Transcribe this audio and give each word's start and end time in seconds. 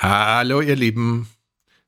Hallo 0.00 0.60
ihr 0.60 0.76
Lieben. 0.76 1.26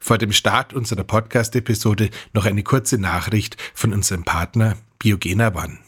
Vor 0.01 0.19
dem 0.19 0.33
Start 0.33 0.75
unserer 0.75 1.05
Podcast-Episode 1.05 2.11
noch 2.33 2.45
eine 2.45 2.65
kurze 2.65 2.99
Nachricht 2.99 3.57
von 3.73 3.93
unserem 3.93 4.25
Partner 4.25 4.77
Biogena 4.99 5.55
One. 5.55 5.79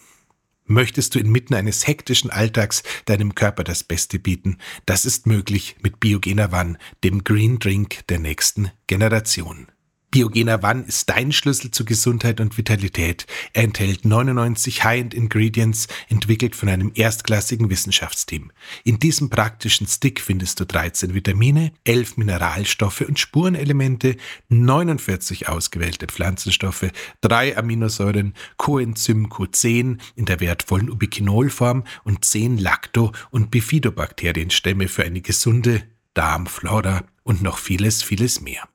Möchtest 0.64 1.16
du 1.16 1.18
inmitten 1.18 1.54
eines 1.54 1.88
hektischen 1.88 2.30
Alltags 2.30 2.84
deinem 3.06 3.34
Körper 3.34 3.64
das 3.64 3.82
Beste 3.82 4.20
bieten? 4.20 4.58
Das 4.86 5.04
ist 5.04 5.26
möglich 5.26 5.74
mit 5.82 5.98
Biogena 5.98 6.52
One, 6.52 6.78
dem 7.02 7.24
Green 7.24 7.58
Drink 7.58 8.06
der 8.06 8.20
nächsten 8.20 8.70
Generation. 8.86 9.71
Biogener 10.12 10.62
One 10.62 10.84
ist 10.86 11.08
dein 11.08 11.32
Schlüssel 11.32 11.70
zu 11.70 11.86
Gesundheit 11.86 12.38
und 12.38 12.58
Vitalität. 12.58 13.26
Er 13.54 13.62
enthält 13.62 14.04
99 14.04 14.84
High-End-Ingredients, 14.84 15.88
entwickelt 16.10 16.54
von 16.54 16.68
einem 16.68 16.92
erstklassigen 16.94 17.70
Wissenschaftsteam. 17.70 18.52
In 18.84 18.98
diesem 18.98 19.30
praktischen 19.30 19.86
Stick 19.86 20.20
findest 20.20 20.60
du 20.60 20.66
13 20.66 21.14
Vitamine, 21.14 21.72
11 21.84 22.18
Mineralstoffe 22.18 23.00
und 23.00 23.18
Spurenelemente, 23.18 24.16
49 24.50 25.48
ausgewählte 25.48 26.08
Pflanzenstoffe, 26.08 26.90
3 27.22 27.56
Aminosäuren, 27.56 28.34
Coenzym 28.58 29.28
Q10 29.28 29.96
in 30.14 30.26
der 30.26 30.40
wertvollen 30.40 30.90
Ubiquinolform 30.90 31.84
und 32.04 32.22
10 32.22 32.58
Lacto- 32.58 33.12
und 33.30 33.50
Bifidobakterienstämme 33.50 34.88
für 34.88 35.04
eine 35.04 35.22
gesunde 35.22 35.84
Darmflora 36.12 37.04
und 37.22 37.40
noch 37.40 37.56
vieles, 37.56 38.02
vieles 38.02 38.42
mehr. 38.42 38.68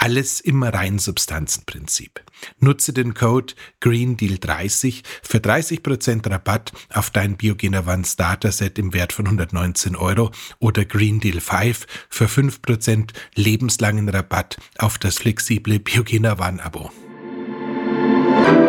Alles 0.00 0.40
im 0.40 0.62
Reinsubstanzenprinzip. 0.62 2.20
Nutze 2.60 2.92
den 2.92 3.14
Code 3.14 3.54
GREENDEAL30 3.82 5.02
für 5.22 5.38
30% 5.38 6.30
Rabatt 6.30 6.70
auf 6.94 7.10
dein 7.10 7.36
Biogener 7.36 7.84
One 7.88 8.04
Starter 8.04 8.52
Set 8.52 8.78
im 8.78 8.94
Wert 8.94 9.12
von 9.12 9.26
119 9.26 9.96
Euro 9.96 10.30
oder 10.60 10.82
GreenDeal5 10.82 11.86
für 12.08 12.26
5% 12.26 13.10
lebenslangen 13.34 14.08
Rabatt 14.08 14.56
auf 14.78 14.98
das 14.98 15.18
flexible 15.18 15.80
Biogener 15.80 16.38
One 16.38 16.64
Abo. 16.64 16.92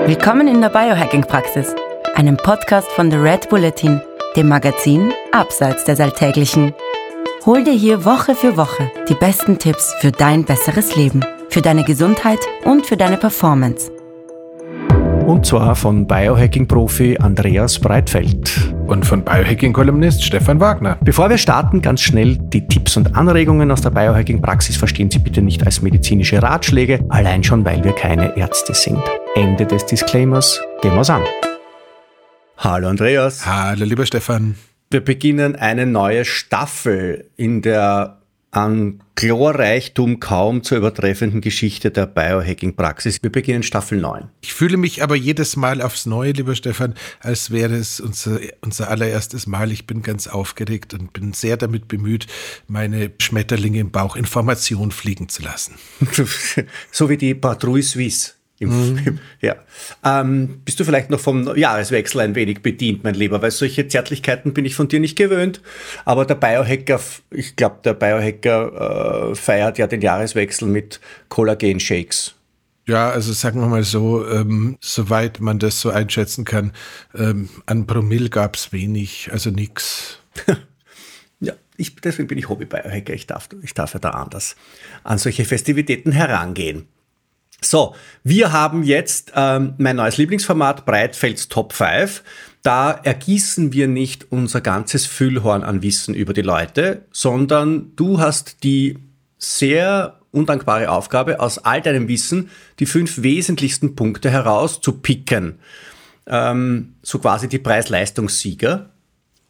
Willkommen 0.07 0.47
in 0.47 0.61
der 0.61 0.69
Biohacking-Praxis, 0.69 1.75
einem 2.15 2.37
Podcast 2.37 2.89
von 2.93 3.11
The 3.11 3.17
Red 3.17 3.49
Bulletin, 3.49 4.01
dem 4.35 4.47
Magazin 4.47 5.13
Abseits 5.31 5.83
des 5.83 5.99
Alltäglichen. 5.99 6.73
Hol 7.49 7.63
dir 7.63 7.73
hier 7.73 8.05
Woche 8.05 8.35
für 8.35 8.57
Woche 8.57 8.91
die 9.09 9.15
besten 9.15 9.57
Tipps 9.57 9.95
für 10.01 10.11
dein 10.11 10.45
besseres 10.45 10.95
Leben, 10.95 11.25
für 11.49 11.63
deine 11.63 11.83
Gesundheit 11.83 12.37
und 12.63 12.85
für 12.85 12.95
deine 12.95 13.17
Performance. 13.17 13.91
Und 15.25 15.47
zwar 15.47 15.75
von 15.75 16.05
Biohacking-Profi 16.05 17.17
Andreas 17.17 17.79
Breitfeld. 17.79 18.71
Und 18.85 19.03
von 19.03 19.23
Biohacking-Kolumnist 19.23 20.23
Stefan 20.23 20.59
Wagner. 20.59 20.99
Bevor 21.01 21.31
wir 21.31 21.39
starten, 21.39 21.81
ganz 21.81 22.01
schnell 22.01 22.37
die 22.37 22.67
Tipps 22.67 22.97
und 22.97 23.15
Anregungen 23.15 23.71
aus 23.71 23.81
der 23.81 23.89
Biohacking-Praxis 23.89 24.77
verstehen 24.77 25.09
Sie 25.09 25.17
bitte 25.17 25.41
nicht 25.41 25.65
als 25.65 25.81
medizinische 25.81 26.43
Ratschläge, 26.43 27.03
allein 27.09 27.43
schon, 27.43 27.65
weil 27.65 27.83
wir 27.83 27.93
keine 27.93 28.37
Ärzte 28.37 28.75
sind. 28.75 29.01
Ende 29.33 29.65
des 29.65 29.87
Disclaimers. 29.87 30.61
Gehen 30.83 30.93
wir's 30.93 31.09
an. 31.09 31.23
Hallo 32.59 32.89
Andreas. 32.89 33.43
Hallo 33.47 33.85
lieber 33.85 34.05
Stefan. 34.05 34.53
Wir 34.91 35.01
beginnen 35.01 35.55
eine 35.55 35.85
neue 35.85 36.25
Staffel 36.25 37.29
in 37.37 37.61
der 37.61 38.23
an 38.49 39.03
Chlorreichtum 39.13 40.19
kaum 40.19 40.63
zu 40.63 40.75
übertreffenden 40.75 41.41
Geschichte 41.41 41.91
der 41.91 42.07
Biohacking-Praxis. 42.07 43.21
Wir 43.21 43.31
beginnen 43.31 43.61
Staffel 43.61 43.99
9. 43.99 44.29
Ich 44.41 44.55
fühle 44.55 44.77
mich 44.77 45.03
aber 45.03 45.15
jedes 45.15 45.55
Mal 45.55 45.83
aufs 45.83 46.07
Neue, 46.07 46.31
lieber 46.31 46.55
Stefan, 46.55 46.95
als 47.19 47.51
wäre 47.51 47.75
es 47.75 47.99
unser, 47.99 48.39
unser 48.61 48.89
allererstes 48.89 49.45
Mal. 49.45 49.71
Ich 49.71 49.85
bin 49.85 50.01
ganz 50.01 50.25
aufgeregt 50.25 50.95
und 50.95 51.13
bin 51.13 51.33
sehr 51.33 51.57
damit 51.57 51.87
bemüht, 51.87 52.25
meine 52.67 53.11
Schmetterlinge 53.19 53.77
im 53.77 53.91
Bauch 53.91 54.15
Information 54.15 54.89
fliegen 54.89 55.29
zu 55.29 55.43
lassen. 55.43 55.75
so 56.91 57.09
wie 57.09 57.17
die 57.17 57.35
Patrouille 57.35 57.83
Suisse. 57.83 58.38
Im, 58.59 58.93
mhm. 58.93 59.19
ja. 59.39 59.55
Ähm, 60.03 60.61
bist 60.65 60.79
du 60.79 60.83
vielleicht 60.83 61.09
noch 61.09 61.19
vom 61.19 61.55
Jahreswechsel 61.55 62.19
ein 62.19 62.35
wenig 62.35 62.61
bedient, 62.61 63.05
mein 63.05 63.15
Lieber? 63.15 63.41
Weil 63.41 63.51
solche 63.51 63.87
Zärtlichkeiten 63.87 64.53
bin 64.53 64.65
ich 64.65 64.75
von 64.75 64.89
dir 64.89 64.99
nicht 64.99 65.17
gewöhnt. 65.17 65.61
Aber 66.03 66.25
der 66.25 66.35
Biohacker, 66.35 66.99
ich 67.31 67.55
glaube, 67.55 67.77
der 67.85 67.93
Biohacker 67.93 69.31
äh, 69.31 69.35
feiert 69.35 69.77
ja 69.77 69.87
den 69.87 70.01
Jahreswechsel 70.01 70.67
mit 70.67 70.99
Kollagen-Shakes. 71.29 72.35
Ja, 72.85 73.11
also 73.11 73.31
sagen 73.33 73.61
wir 73.61 73.67
mal 73.67 73.83
so, 73.83 74.27
ähm, 74.27 74.77
soweit 74.81 75.39
man 75.39 75.59
das 75.59 75.79
so 75.79 75.91
einschätzen 75.91 76.43
kann, 76.43 76.73
ähm, 77.15 77.47
an 77.65 77.87
Promille 77.87 78.29
gab 78.29 78.55
es 78.55 78.73
wenig, 78.73 79.29
also 79.31 79.51
nix. 79.51 80.17
ja, 81.39 81.53
ich, 81.77 81.95
deswegen 81.95 82.27
bin 82.27 82.39
ich 82.39 82.49
Hobby-Biohacker. 82.49 83.13
Ich 83.13 83.27
darf, 83.27 83.47
ich 83.61 83.73
darf 83.73 83.93
ja 83.93 83.99
da 83.99 84.09
anders 84.09 84.55
an 85.03 85.17
solche 85.17 85.45
Festivitäten 85.45 86.11
herangehen. 86.11 86.87
So, 87.61 87.95
wir 88.23 88.51
haben 88.51 88.83
jetzt 88.83 89.33
ähm, 89.35 89.73
mein 89.77 89.97
neues 89.97 90.17
Lieblingsformat, 90.17 90.85
Breitfelds 90.85 91.49
Top 91.49 91.73
5. 91.73 92.23
Da 92.63 92.91
ergießen 92.91 93.73
wir 93.73 93.87
nicht 93.87 94.31
unser 94.31 94.61
ganzes 94.61 95.05
Füllhorn 95.05 95.63
an 95.63 95.81
Wissen 95.81 96.13
über 96.13 96.33
die 96.33 96.41
Leute, 96.41 97.05
sondern 97.11 97.95
du 97.95 98.19
hast 98.19 98.63
die 98.63 98.99
sehr 99.37 100.19
undankbare 100.31 100.89
Aufgabe, 100.89 101.39
aus 101.39 101.57
all 101.57 101.81
deinem 101.81 102.07
Wissen 102.07 102.49
die 102.79 102.85
fünf 102.85 103.23
wesentlichsten 103.23 103.95
Punkte 103.95 104.29
herauszupicken. 104.29 105.59
Ähm, 106.27 106.95
so 107.01 107.19
quasi 107.19 107.47
die 107.49 107.59
Preis-Leistungssieger. 107.59 108.89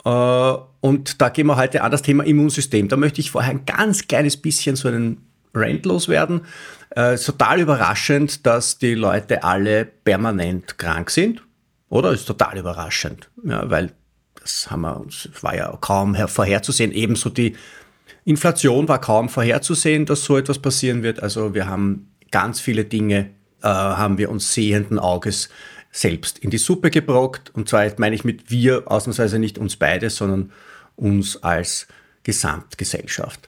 Äh, 0.05 0.53
und 0.81 1.21
da 1.21 1.29
gehen 1.29 1.47
wir 1.47 1.57
heute 1.57 1.83
an 1.83 1.91
das 1.91 2.01
Thema 2.01 2.23
Immunsystem. 2.25 2.87
Da 2.87 2.95
möchte 2.95 3.19
ich 3.19 3.31
vorher 3.31 3.51
ein 3.51 3.65
ganz 3.65 4.07
kleines 4.07 4.37
bisschen 4.37 4.75
so 4.75 4.87
einen 4.87 5.25
Rant 5.53 5.85
loswerden. 5.85 6.41
Äh, 6.99 7.17
total 7.17 7.61
überraschend, 7.61 8.45
dass 8.45 8.77
die 8.77 8.93
Leute 8.93 9.43
alle 9.43 9.85
permanent 9.85 10.77
krank 10.77 11.09
sind. 11.09 11.41
Oder? 11.87 12.11
Ist 12.11 12.25
total 12.25 12.57
überraschend. 12.57 13.29
Ja, 13.45 13.69
weil 13.69 13.93
das 14.41 14.69
haben 14.69 14.81
wir 14.81 14.99
uns, 14.99 15.29
war 15.39 15.55
ja 15.55 15.77
kaum 15.79 16.13
vorherzusehen. 16.27 16.91
Ebenso 16.91 17.29
die 17.29 17.55
Inflation 18.25 18.89
war 18.89 18.99
kaum 18.99 19.29
vorherzusehen, 19.29 20.05
dass 20.05 20.25
so 20.25 20.37
etwas 20.37 20.59
passieren 20.59 21.01
wird. 21.01 21.23
Also 21.23 21.53
wir 21.53 21.67
haben 21.67 22.11
ganz 22.31 22.59
viele 22.59 22.83
Dinge, 22.83 23.29
äh, 23.63 23.67
haben 23.69 24.17
wir 24.17 24.29
uns 24.29 24.53
sehenden 24.53 24.99
Auges 24.99 25.47
selbst 25.91 26.39
in 26.39 26.49
die 26.49 26.57
Suppe 26.57 26.91
gebrockt. 26.91 27.49
Und 27.55 27.69
zwar 27.69 27.89
meine 27.95 28.13
ich 28.13 28.25
mit 28.25 28.51
wir 28.51 28.91
ausnahmsweise 28.91 29.39
nicht 29.39 29.57
uns 29.57 29.77
beide, 29.77 30.09
sondern 30.09 30.51
uns 30.97 31.41
als 31.43 31.87
Gesamtgesellschaft. 32.23 33.47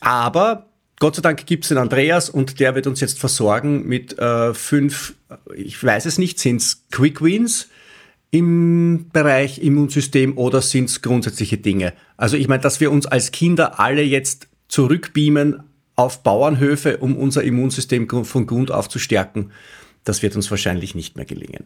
Aber 0.00 0.66
Gott 0.98 1.16
sei 1.16 1.22
Dank 1.22 1.46
gibt 1.46 1.64
es 1.64 1.68
den 1.68 1.78
Andreas 1.78 2.28
und 2.28 2.58
der 2.58 2.74
wird 2.74 2.86
uns 2.86 3.00
jetzt 3.00 3.18
versorgen 3.18 3.86
mit 3.86 4.18
äh, 4.18 4.52
fünf, 4.52 5.14
ich 5.54 5.82
weiß 5.82 6.06
es 6.06 6.18
nicht, 6.18 6.38
sind 6.40 6.56
es 6.60 6.84
Quick 6.90 7.22
Wins 7.22 7.68
im 8.30 9.06
Bereich 9.12 9.62
Immunsystem 9.62 10.36
oder 10.36 10.60
sind 10.60 10.90
es 10.90 11.00
grundsätzliche 11.00 11.56
Dinge? 11.56 11.92
Also 12.16 12.36
ich 12.36 12.48
meine, 12.48 12.62
dass 12.62 12.80
wir 12.80 12.90
uns 12.90 13.06
als 13.06 13.30
Kinder 13.30 13.78
alle 13.78 14.02
jetzt 14.02 14.48
zurückbeamen 14.66 15.62
auf 15.94 16.22
Bauernhöfe, 16.22 16.98
um 16.98 17.16
unser 17.16 17.42
Immunsystem 17.42 18.08
von 18.24 18.46
Grund 18.46 18.70
auf 18.70 18.88
zu 18.88 18.98
stärken, 18.98 19.50
das 20.04 20.22
wird 20.22 20.36
uns 20.36 20.50
wahrscheinlich 20.50 20.94
nicht 20.94 21.16
mehr 21.16 21.24
gelingen. 21.24 21.64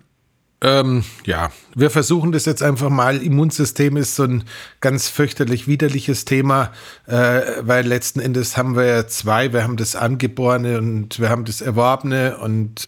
Ähm, 0.63 1.03
ja, 1.27 1.51
wir 1.75 1.91
versuchen 1.91 2.31
das 2.31 2.45
jetzt 2.45 2.63
einfach 2.63 2.89
mal. 2.89 3.21
Immunsystem 3.21 3.97
ist 3.97 4.15
so 4.15 4.23
ein 4.23 4.45
ganz 4.81 5.09
fürchterlich 5.09 5.67
widerliches 5.67 6.25
Thema, 6.25 6.71
äh, 7.07 7.41
weil 7.61 7.85
letzten 7.85 8.21
Endes 8.21 8.57
haben 8.57 8.77
wir 8.77 8.85
ja 8.85 9.07
zwei. 9.09 9.53
Wir 9.53 9.65
haben 9.65 9.77
das 9.77 9.97
Angeborene 9.97 10.79
und 10.79 11.19
wir 11.19 11.31
haben 11.31 11.45
das 11.45 11.63
Erworbene. 11.63 12.39
Und 12.39 12.87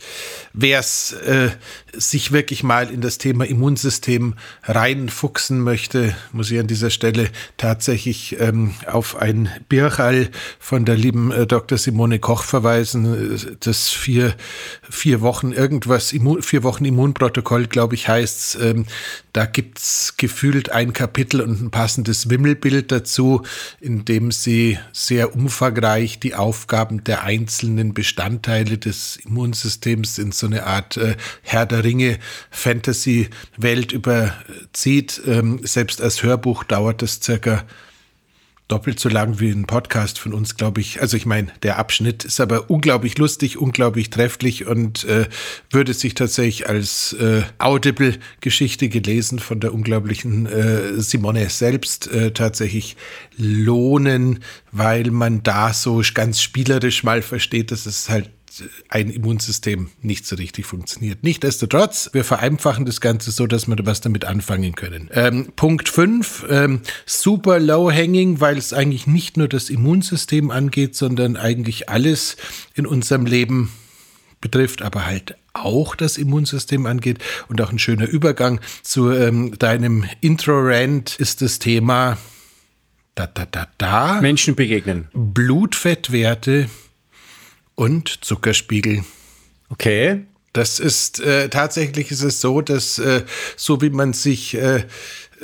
wer 0.53 0.79
es 0.79 1.13
äh, 1.13 1.51
sich 1.93 2.31
wirklich 2.31 2.63
mal 2.63 2.91
in 2.91 3.01
das 3.01 3.19
Thema 3.19 3.45
Immunsystem 3.45 4.35
reinfuchsen 4.63 5.61
möchte, 5.61 6.15
muss 6.31 6.51
ich 6.53 6.61
an 6.61 6.69
dieser 6.69 6.91
Stelle 6.91 7.29
tatsächlich 7.57 8.39
ähm, 8.39 8.75
auf 8.87 9.17
ein 9.17 9.49
Birchall 9.69 10.29
von 10.61 10.85
der 10.85 10.97
lieben 10.97 11.33
äh, 11.33 11.47
Dr. 11.47 11.77
Simone 11.77 12.21
Koch 12.21 12.45
verweisen. 12.45 13.57
Das 13.61 13.89
vier, 13.91 14.35
vier 14.89 15.23
Wochen 15.23 15.51
irgendwas, 15.51 16.13
Immun, 16.13 16.41
vier 16.41 16.63
Wochen 16.63 16.85
Immunprotokoll 16.85 17.64
glaube 17.71 17.95
ich, 17.95 18.09
heißt 18.09 18.59
ähm, 18.61 18.87
da 19.33 19.47
gibt's 19.47 20.17
gefühlt 20.17 20.71
ein 20.71 20.93
Kapitel 20.93 21.41
und 21.41 21.61
ein 21.61 21.71
passendes 21.71 22.31
Wimmelbild 22.31 22.93
dazu, 22.93 23.43
in 23.81 24.05
dem 24.05 24.31
sie 24.31 24.79
sehr 24.93 25.35
umfangreich 25.35 26.21
die 26.21 26.35
Aufgaben 26.35 27.03
der 27.05 27.25
einzelnen 27.25 27.95
Bestandteile 27.95 28.79
des 28.79 29.17
Immunsystems 29.17 30.19
in 30.19 30.33
so 30.33 30.47
eine 30.47 30.67
Art 30.67 30.97
äh, 30.97 31.17
Herr 31.43 31.67
der 31.67 31.85
Ringe 31.85 32.19
Fantasy-Welt 32.51 33.93
überzieht. 33.93 35.21
Ähm, 35.27 35.61
selbst 35.63 36.01
als 36.01 36.23
Hörbuch 36.23 36.65
dauert 36.65 37.03
es 37.03 37.21
circa 37.23 37.65
doppelt 38.69 38.99
so 38.99 39.11
lang 39.11 39.41
wie 39.41 39.51
ein 39.51 39.67
Podcast 39.67 40.19
von 40.19 40.33
uns, 40.33 40.57
glaube 40.57 40.81
ich. 40.81 41.03
Also 41.03 41.17
ich 41.17 41.27
meine, 41.27 41.49
der 41.63 41.79
Abschnitt 41.79 42.25
ist 42.25 42.41
aber 42.41 42.71
unglaublich 42.71 43.19
lustig, 43.19 43.59
unglaublich 43.59 44.09
trefflich 44.09 44.67
und 44.67 45.05
äh, 45.05 45.27
würde 45.71 45.93
sich 45.93 46.15
tatsächlich 46.15 46.69
als 46.69 47.13
äh, 47.15 47.43
Audible-Geschichte 47.59 48.89
gelesen 48.89 49.39
von 49.39 49.61
der 49.61 49.75
unglaublichen 49.75 50.47
äh, 50.47 51.01
Simone 51.01 51.51
selbst 51.51 52.11
äh, 52.11 52.31
tatsächlich 52.31 52.97
lohnen, 53.37 54.43
weil 54.73 55.11
man 55.11 55.43
da 55.43 55.75
so 55.75 56.03
ganz 56.15 56.41
spielerisch 56.41 57.05
mal 57.05 57.21
versteht, 57.21 57.71
dass 57.71 57.85
es 57.85 58.09
halt 58.09 58.31
ein 58.89 59.11
Immunsystem 59.11 59.91
nicht 60.01 60.27
so 60.27 60.37
richtig 60.37 60.67
funktioniert. 60.67 61.23
Nichtsdestotrotz, 61.23 62.11
wir 62.13 62.25
vereinfachen 62.25 62.85
das 62.85 63.01
Ganze 63.01 63.31
so, 63.31 63.47
dass 63.47 63.67
wir 63.67 63.77
was 63.85 64.01
damit 64.01 64.25
anfangen 64.25 64.75
können. 64.75 65.11
Ähm, 65.13 65.53
Punkt 65.57 65.89
5, 65.89 66.47
ähm, 66.49 66.81
super 67.07 67.59
low-hanging, 67.59 68.41
weil 68.41 68.59
es 68.59 68.73
eigentlich 68.73 69.07
nicht 69.07 69.37
nur 69.37 69.49
das 69.49 69.71
Immunsystem 69.71 70.51
angeht, 70.51 70.95
sondern 70.95 71.37
eigentlich 71.37 71.89
alles 71.89 72.37
in 72.75 72.87
unserem 72.87 73.27
Leben 73.27 73.73
betrifft, 74.41 74.83
aber 74.83 75.07
halt 75.07 75.37
auch 75.55 75.95
das 75.97 76.19
Immunsystem 76.19 76.87
angeht. 76.87 77.19
Und 77.49 77.61
auch 77.61 77.73
ein 77.73 77.79
schöner 77.79 78.07
Übergang 78.07 78.61
zu 78.83 79.11
ähm, 79.11 79.59
deinem 79.59 80.05
Intro-Rant 80.21 81.17
ist 81.19 81.43
das 81.43 81.59
Thema 81.59 82.19
da, 83.15 83.27
da, 83.29 83.47
da, 83.47 83.69
da. 83.79 84.21
Menschen 84.21 84.57
begegnen. 84.57 85.09
Blutfettwerte 85.13 86.69
und 87.75 88.25
Zuckerspiegel. 88.25 89.05
Okay. 89.71 90.25
Das 90.53 90.79
ist 90.79 91.19
äh, 91.19 91.49
tatsächlich 91.49 92.13
ist 92.13 92.23
es 92.23 92.41
so, 92.41 92.61
dass 92.61 93.01
äh, 93.01 93.25
so 93.57 93.83
wie 93.83 93.91
man 93.91 94.13
sich 94.13 94.55
äh, 94.55 94.85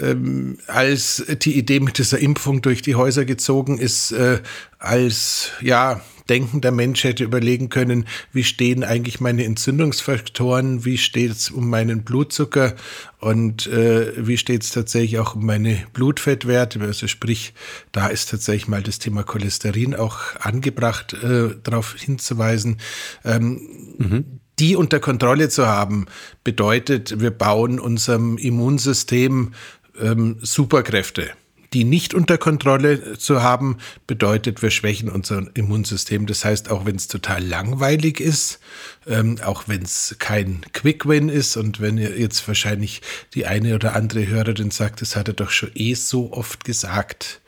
ähm, 0.01 0.59
als 0.69 1.25
die 1.43 1.59
Idee 1.59 1.81
mit 1.81 1.99
dieser 1.99 2.21
Impfung 2.21 2.63
durch 2.63 2.81
die 2.81 2.95
Häuser 2.95 3.25
gezogen 3.25 3.79
ist, 3.79 4.13
äh, 4.13 4.39
als 4.79 5.51
ja 5.61 6.01
denkender 6.29 6.71
Mensch 6.71 7.05
hätte 7.05 7.25
überlegen 7.25 7.69
können, 7.69 8.07
wie 8.33 8.45
stehen 8.45 8.85
eigentlich 8.85 9.21
meine 9.21 9.45
Entzündungsfaktoren, 9.45 10.85
wie 10.85 10.99
steht 10.99 11.31
es 11.31 11.51
um 11.51 11.69
meinen 11.69 12.03
Blutzucker 12.03 12.75
und 13.19 13.67
äh, 13.67 14.13
wie 14.17 14.37
steht 14.37 14.63
es 14.63 14.71
tatsächlich 14.71 15.19
auch 15.19 15.35
um 15.35 15.47
meine 15.47 15.79
Blutfettwerte. 15.93 16.81
Also 16.81 17.07
sprich, 17.07 17.55
da 17.93 18.09
ist 18.09 18.31
tatsächlich 18.31 18.69
mal 18.69 18.83
das 18.83 18.99
Thema 18.99 19.23
Cholesterin 19.23 19.95
auch 19.95 20.19
angebracht, 20.41 21.15
äh, 21.15 21.51
darauf 21.63 21.95
hinzuweisen. 21.95 22.79
Ähm, 23.25 23.61
mhm 23.99 24.25
die 24.61 24.77
unter 24.77 25.01
Kontrolle 25.01 25.49
zu 25.49 25.67
haben, 25.67 26.05
bedeutet, 26.45 27.19
wir 27.19 27.31
bauen 27.31 27.81
unserem 27.81 28.37
Immunsystem 28.37 29.55
ähm, 29.99 30.37
Superkräfte 30.43 31.31
die 31.73 31.85
nicht 31.85 32.15
unter 32.15 32.37
Kontrolle 32.37 33.17
zu 33.19 33.43
haben, 33.43 33.79
bedeutet, 34.07 34.63
wir 34.63 34.71
schwächen 34.71 35.09
unser 35.09 35.47
Immunsystem. 35.55 36.27
Das 36.27 36.45
heißt, 36.45 36.71
auch 36.71 36.85
wenn 36.85 36.97
es 36.97 37.07
total 37.07 37.45
langweilig 37.45 38.21
ist, 38.21 38.61
ähm, 39.07 39.39
auch 39.45 39.65
wenn 39.69 39.83
es 39.83 40.17
kein 40.19 40.63
Quick-Win 40.73 41.29
ist 41.29 41.57
und 41.57 41.81
wenn 41.81 41.97
ihr 41.97 42.19
jetzt 42.19 42.47
wahrscheinlich 42.49 43.03
die 43.35 43.47
eine 43.47 43.75
oder 43.75 43.95
andere 43.95 44.27
Hörerin 44.27 44.71
sagt, 44.71 45.01
das 45.01 45.15
hat 45.15 45.29
er 45.29 45.35
doch 45.35 45.51
schon 45.51 45.71
eh 45.75 45.95
so 45.95 46.33
oft 46.33 46.65
gesagt, 46.65 47.41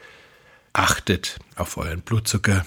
achtet 0.73 1.39
auf 1.57 1.77
euren 1.77 2.01
Blutzucker. 2.01 2.65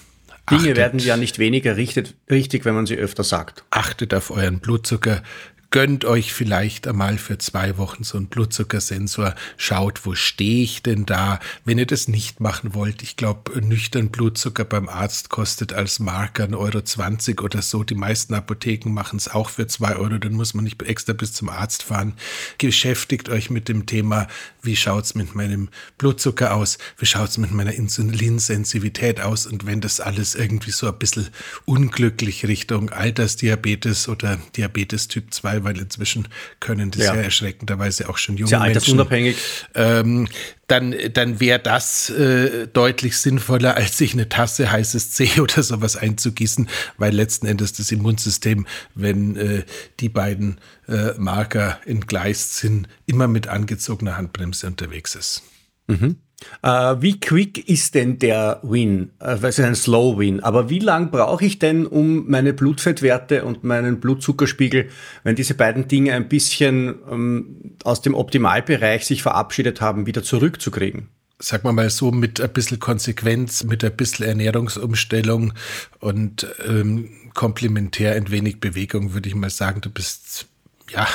Dinge 0.49 0.61
achtet, 0.61 0.77
werden 0.77 0.99
ja 0.99 1.17
nicht 1.17 1.39
weniger 1.39 1.75
richtig, 1.75 2.13
richtig, 2.29 2.65
wenn 2.65 2.75
man 2.75 2.85
sie 2.85 2.97
öfter 2.97 3.23
sagt. 3.23 3.63
Achtet 3.71 4.13
auf 4.13 4.29
euren 4.29 4.59
Blutzucker, 4.59 5.23
gönnt 5.71 6.05
euch 6.05 6.33
vielleicht 6.33 6.87
einmal 6.87 7.17
für 7.17 7.37
zwei 7.37 7.77
Wochen 7.77 8.03
so 8.03 8.17
einen 8.17 8.27
Blutzuckersensor, 8.27 9.35
schaut, 9.57 10.05
wo 10.05 10.15
stehe 10.15 10.63
ich 10.63 10.83
denn 10.83 11.05
da, 11.05 11.39
wenn 11.63 11.77
ihr 11.77 11.85
das 11.85 12.07
nicht 12.07 12.39
machen 12.39 12.73
wollt. 12.73 13.01
Ich 13.01 13.17
glaube, 13.17 13.59
nüchtern 13.61 14.09
Blutzucker 14.09 14.65
beim 14.65 14.89
Arzt 14.89 15.29
kostet 15.29 15.73
als 15.73 15.99
Marker 15.99 16.45
1,20 16.45 17.37
Euro 17.37 17.45
oder 17.45 17.61
so. 17.61 17.83
Die 17.83 17.95
meisten 17.95 18.33
Apotheken 18.33 18.89
machen 18.91 19.17
es 19.17 19.27
auch 19.27 19.49
für 19.49 19.67
zwei 19.67 19.95
Euro, 19.95 20.17
dann 20.17 20.33
muss 20.33 20.53
man 20.53 20.63
nicht 20.63 20.81
extra 20.83 21.13
bis 21.13 21.33
zum 21.33 21.49
Arzt 21.49 21.83
fahren. 21.83 22.13
Beschäftigt 22.57 23.29
euch 23.29 23.49
mit 23.49 23.69
dem 23.69 23.85
Thema, 23.85 24.27
wie 24.61 24.75
schaut 24.75 25.05
es 25.05 25.15
mit 25.15 25.35
meinem 25.35 25.69
Blutzucker 25.97 26.53
aus, 26.53 26.77
wie 26.97 27.05
schaut 27.05 27.29
es 27.29 27.37
mit 27.37 27.51
meiner 27.51 27.73
Insulinsensitivität 27.73 29.21
aus 29.21 29.45
und 29.45 29.65
wenn 29.65 29.81
das 29.81 29.99
alles 29.99 30.35
irgendwie 30.35 30.71
so 30.71 30.87
ein 30.87 30.97
bisschen 30.97 31.27
unglücklich 31.65 32.45
Richtung 32.47 32.89
Altersdiabetes 32.89 34.09
oder 34.09 34.39
Diabetes 34.55 35.07
Typ 35.07 35.33
2 35.33 35.54
weil 35.63 35.79
inzwischen 35.79 36.27
können 36.59 36.91
das 36.91 37.03
ja, 37.03 37.15
ja 37.15 37.21
erschreckenderweise 37.21 38.09
auch 38.09 38.17
schon 38.17 38.37
junge 38.37 38.49
Sehr 38.49 38.61
altersunabhängig. 38.61 39.37
Ähm, 39.73 40.27
dann, 40.67 40.95
dann 41.13 41.39
wäre 41.39 41.59
das 41.59 42.09
äh, 42.09 42.67
deutlich 42.67 43.17
sinnvoller, 43.17 43.75
als 43.75 43.97
sich 43.97 44.13
eine 44.13 44.29
Tasse 44.29 44.71
heißes 44.71 45.11
Tee 45.11 45.39
oder 45.39 45.63
sowas 45.63 45.95
einzugießen, 45.95 46.67
weil 46.97 47.13
letzten 47.13 47.47
Endes 47.47 47.73
das 47.73 47.91
Immunsystem, 47.91 48.65
wenn 48.95 49.35
äh, 49.35 49.63
die 49.99 50.09
beiden 50.09 50.59
äh, 50.87 51.13
Marker 51.17 51.79
entgleist 51.85 52.55
sind, 52.55 52.87
immer 53.05 53.27
mit 53.27 53.47
angezogener 53.47 54.17
Handbremse 54.17 54.67
unterwegs 54.67 55.15
ist. 55.15 55.43
Mhm. 55.87 56.17
Uh, 56.63 56.95
wie 56.99 57.19
quick 57.19 57.69
ist 57.69 57.95
denn 57.95 58.19
der 58.19 58.59
Win? 58.63 59.11
Uh, 59.21 59.45
ist 59.45 59.59
ein 59.59 59.75
Slow 59.75 60.17
Win. 60.17 60.41
Aber 60.41 60.69
wie 60.69 60.79
lang 60.79 61.11
brauche 61.11 61.45
ich 61.45 61.59
denn, 61.59 61.85
um 61.85 62.29
meine 62.29 62.53
Blutfettwerte 62.53 63.45
und 63.45 63.63
meinen 63.63 63.99
Blutzuckerspiegel, 63.99 64.89
wenn 65.23 65.35
diese 65.35 65.53
beiden 65.53 65.87
Dinge 65.87 66.13
ein 66.13 66.27
bisschen 66.27 66.93
um, 66.93 67.11
ähm, 67.11 67.75
aus 67.83 68.01
dem 68.01 68.13
Optimalbereich 68.13 69.05
sich 69.05 69.21
verabschiedet 69.21 69.81
haben, 69.81 70.05
wieder 70.07 70.23
zurückzukriegen? 70.23 71.09
Sagen 71.39 71.63
wir 71.65 71.73
mal 71.73 71.89
so, 71.89 72.11
mit 72.11 72.39
ein 72.39 72.53
bisschen 72.53 72.79
Konsequenz, 72.79 73.63
mit 73.63 73.83
ein 73.83 73.95
bisschen 73.95 74.25
Ernährungsumstellung 74.25 75.53
und 75.99 76.47
ähm, 76.65 77.09
komplementär 77.33 78.15
ein 78.15 78.31
wenig 78.31 78.61
Bewegung, 78.61 79.13
würde 79.13 79.27
ich 79.27 79.35
mal 79.35 79.49
sagen, 79.49 79.81
du 79.81 79.89
bist 79.89 80.47
ja, 80.91 81.07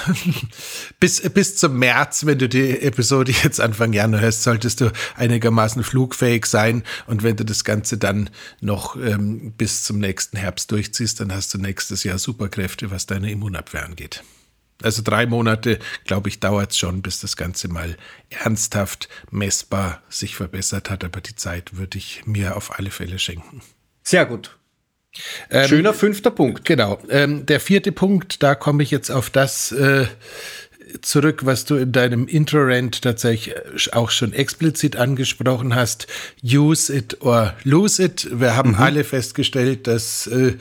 bis, 1.00 1.20
bis 1.30 1.56
zum 1.56 1.78
März, 1.78 2.26
wenn 2.26 2.38
du 2.38 2.48
die 2.48 2.80
Episode 2.80 3.32
jetzt 3.32 3.60
Anfang 3.60 3.92
Januar 3.92 4.22
hörst, 4.22 4.42
solltest 4.42 4.80
du 4.80 4.92
einigermaßen 5.16 5.84
flugfähig 5.84 6.46
sein. 6.46 6.82
Und 7.06 7.22
wenn 7.22 7.36
du 7.36 7.44
das 7.44 7.64
Ganze 7.64 7.98
dann 7.98 8.30
noch 8.60 8.96
ähm, 8.96 9.52
bis 9.52 9.84
zum 9.84 9.98
nächsten 9.98 10.36
Herbst 10.36 10.70
durchziehst, 10.70 11.20
dann 11.20 11.32
hast 11.32 11.54
du 11.54 11.58
nächstes 11.58 12.04
Jahr 12.04 12.18
Superkräfte, 12.18 12.90
was 12.90 13.06
deine 13.06 13.30
Immunabwehr 13.30 13.84
angeht. 13.84 14.22
Also 14.82 15.02
drei 15.02 15.26
Monate, 15.26 15.78
glaube 16.04 16.30
ich, 16.30 16.40
dauert 16.40 16.72
es 16.72 16.78
schon, 16.78 17.02
bis 17.02 17.20
das 17.20 17.36
Ganze 17.36 17.68
mal 17.68 17.96
ernsthaft 18.30 19.08
messbar 19.30 20.02
sich 20.08 20.36
verbessert 20.36 20.90
hat. 20.90 21.04
Aber 21.04 21.20
die 21.20 21.36
Zeit 21.36 21.76
würde 21.76 21.98
ich 21.98 22.22
mir 22.26 22.56
auf 22.56 22.78
alle 22.78 22.90
Fälle 22.90 23.18
schenken. 23.18 23.60
Sehr 24.02 24.24
gut. 24.24 24.58
Ähm, 25.50 25.68
Schöner 25.68 25.94
fünfter 25.94 26.30
Punkt. 26.30 26.64
Genau. 26.64 26.98
Ähm, 27.08 27.46
der 27.46 27.60
vierte 27.60 27.92
Punkt, 27.92 28.42
da 28.42 28.54
komme 28.54 28.82
ich 28.82 28.90
jetzt 28.90 29.10
auf 29.10 29.30
das 29.30 29.72
äh, 29.72 30.06
zurück, 31.02 31.44
was 31.44 31.64
du 31.64 31.76
in 31.76 31.92
deinem 31.92 32.26
Intro-Rant 32.26 33.02
tatsächlich 33.02 33.54
auch 33.92 34.10
schon 34.10 34.32
explizit 34.32 34.96
angesprochen 34.96 35.74
hast. 35.74 36.06
Use 36.42 36.94
it 36.94 37.20
or 37.22 37.54
lose 37.64 38.02
it. 38.02 38.28
Wir 38.32 38.56
haben 38.56 38.70
mhm. 38.70 38.76
alle 38.76 39.04
festgestellt, 39.04 39.86
dass 39.86 40.26
äh, 40.26 40.54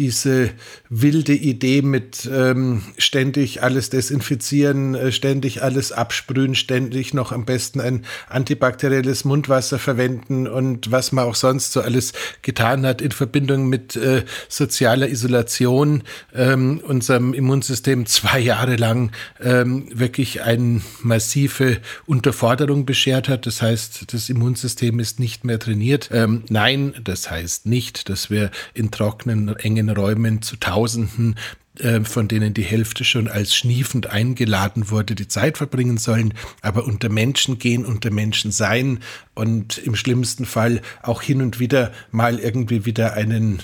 diese 0.00 0.50
wilde 0.88 1.34
Idee 1.34 1.82
mit 1.82 2.28
ähm, 2.32 2.82
ständig 2.96 3.62
alles 3.62 3.90
desinfizieren, 3.90 4.94
äh, 4.94 5.12
ständig 5.12 5.62
alles 5.62 5.92
absprühen, 5.92 6.54
ständig 6.54 7.12
noch 7.12 7.32
am 7.32 7.44
besten 7.44 7.82
ein 7.82 8.06
antibakterielles 8.30 9.26
Mundwasser 9.26 9.78
verwenden 9.78 10.46
und 10.46 10.90
was 10.90 11.12
man 11.12 11.26
auch 11.26 11.34
sonst 11.34 11.72
so 11.72 11.82
alles 11.82 12.14
getan 12.40 12.86
hat 12.86 13.02
in 13.02 13.10
Verbindung 13.10 13.68
mit 13.68 13.94
äh, 13.94 14.24
sozialer 14.48 15.08
Isolation 15.08 16.02
ähm, 16.34 16.80
unserem 16.82 17.34
Immunsystem 17.34 18.06
zwei 18.06 18.38
Jahre 18.38 18.76
lang 18.76 19.12
ähm, 19.38 19.86
wirklich 19.92 20.42
eine 20.42 20.80
massive 21.02 21.76
Unterforderung 22.06 22.86
beschert 22.86 23.28
hat. 23.28 23.44
Das 23.44 23.60
heißt, 23.60 24.14
das 24.14 24.30
Immunsystem 24.30 24.98
ist 24.98 25.20
nicht 25.20 25.44
mehr 25.44 25.58
trainiert. 25.58 26.08
Ähm, 26.10 26.44
nein, 26.48 26.94
das 27.04 27.30
heißt 27.30 27.66
nicht, 27.66 28.08
dass 28.08 28.30
wir 28.30 28.50
in 28.72 28.90
trockenen, 28.90 29.54
engen 29.58 29.80
engen 29.80 29.89
Räumen 29.96 30.42
zu 30.42 30.56
Tausenden 30.56 31.36
äh, 31.78 32.00
von 32.04 32.26
denen 32.26 32.52
die 32.52 32.64
Hälfte 32.64 33.04
schon 33.04 33.28
als 33.28 33.54
schniefend 33.54 34.08
eingeladen 34.08 34.90
wurde, 34.90 35.14
die 35.14 35.28
Zeit 35.28 35.56
verbringen 35.56 35.98
sollen, 35.98 36.34
aber 36.62 36.84
unter 36.84 37.08
Menschen 37.08 37.58
gehen, 37.58 37.86
unter 37.86 38.10
Menschen 38.10 38.50
sein 38.50 38.98
und 39.34 39.78
im 39.78 39.94
schlimmsten 39.94 40.46
Fall 40.46 40.82
auch 41.02 41.22
hin 41.22 41.40
und 41.40 41.60
wieder 41.60 41.92
mal 42.10 42.40
irgendwie 42.40 42.86
wieder 42.86 43.14
einen, 43.14 43.62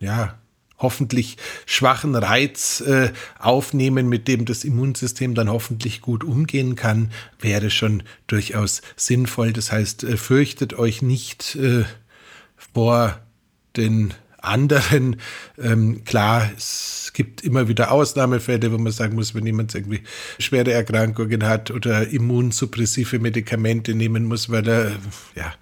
ja, 0.00 0.36
hoffentlich 0.78 1.36
schwachen 1.64 2.14
Reiz 2.14 2.80
äh, 2.80 3.12
aufnehmen, 3.38 4.08
mit 4.08 4.28
dem 4.28 4.44
das 4.44 4.64
Immunsystem 4.64 5.34
dann 5.34 5.48
hoffentlich 5.48 6.00
gut 6.02 6.24
umgehen 6.24 6.74
kann, 6.74 7.10
wäre 7.40 7.70
schon 7.70 8.02
durchaus 8.26 8.82
sinnvoll. 8.96 9.52
Das 9.52 9.72
heißt, 9.72 10.04
äh, 10.04 10.16
fürchtet 10.16 10.74
euch 10.74 11.00
nicht 11.00 11.56
äh, 11.56 11.84
vor 12.74 13.20
den 13.76 14.12
anderen. 14.38 15.16
Ähm, 15.62 16.04
klar, 16.04 16.50
es 16.56 17.10
gibt 17.14 17.42
immer 17.42 17.68
wieder 17.68 17.90
Ausnahmefälle, 17.90 18.70
wo 18.72 18.78
man 18.78 18.92
sagen 18.92 19.14
muss, 19.14 19.34
wenn 19.34 19.46
jemand 19.46 19.74
irgendwie 19.74 20.02
schwere 20.38 20.72
Erkrankungen 20.72 21.44
hat 21.44 21.70
oder 21.70 22.08
immunsuppressive 22.08 23.18
Medikamente 23.18 23.94
nehmen 23.94 24.24
muss, 24.24 24.50
weil 24.50 24.68
er, 24.68 24.92
ja, 25.34 25.54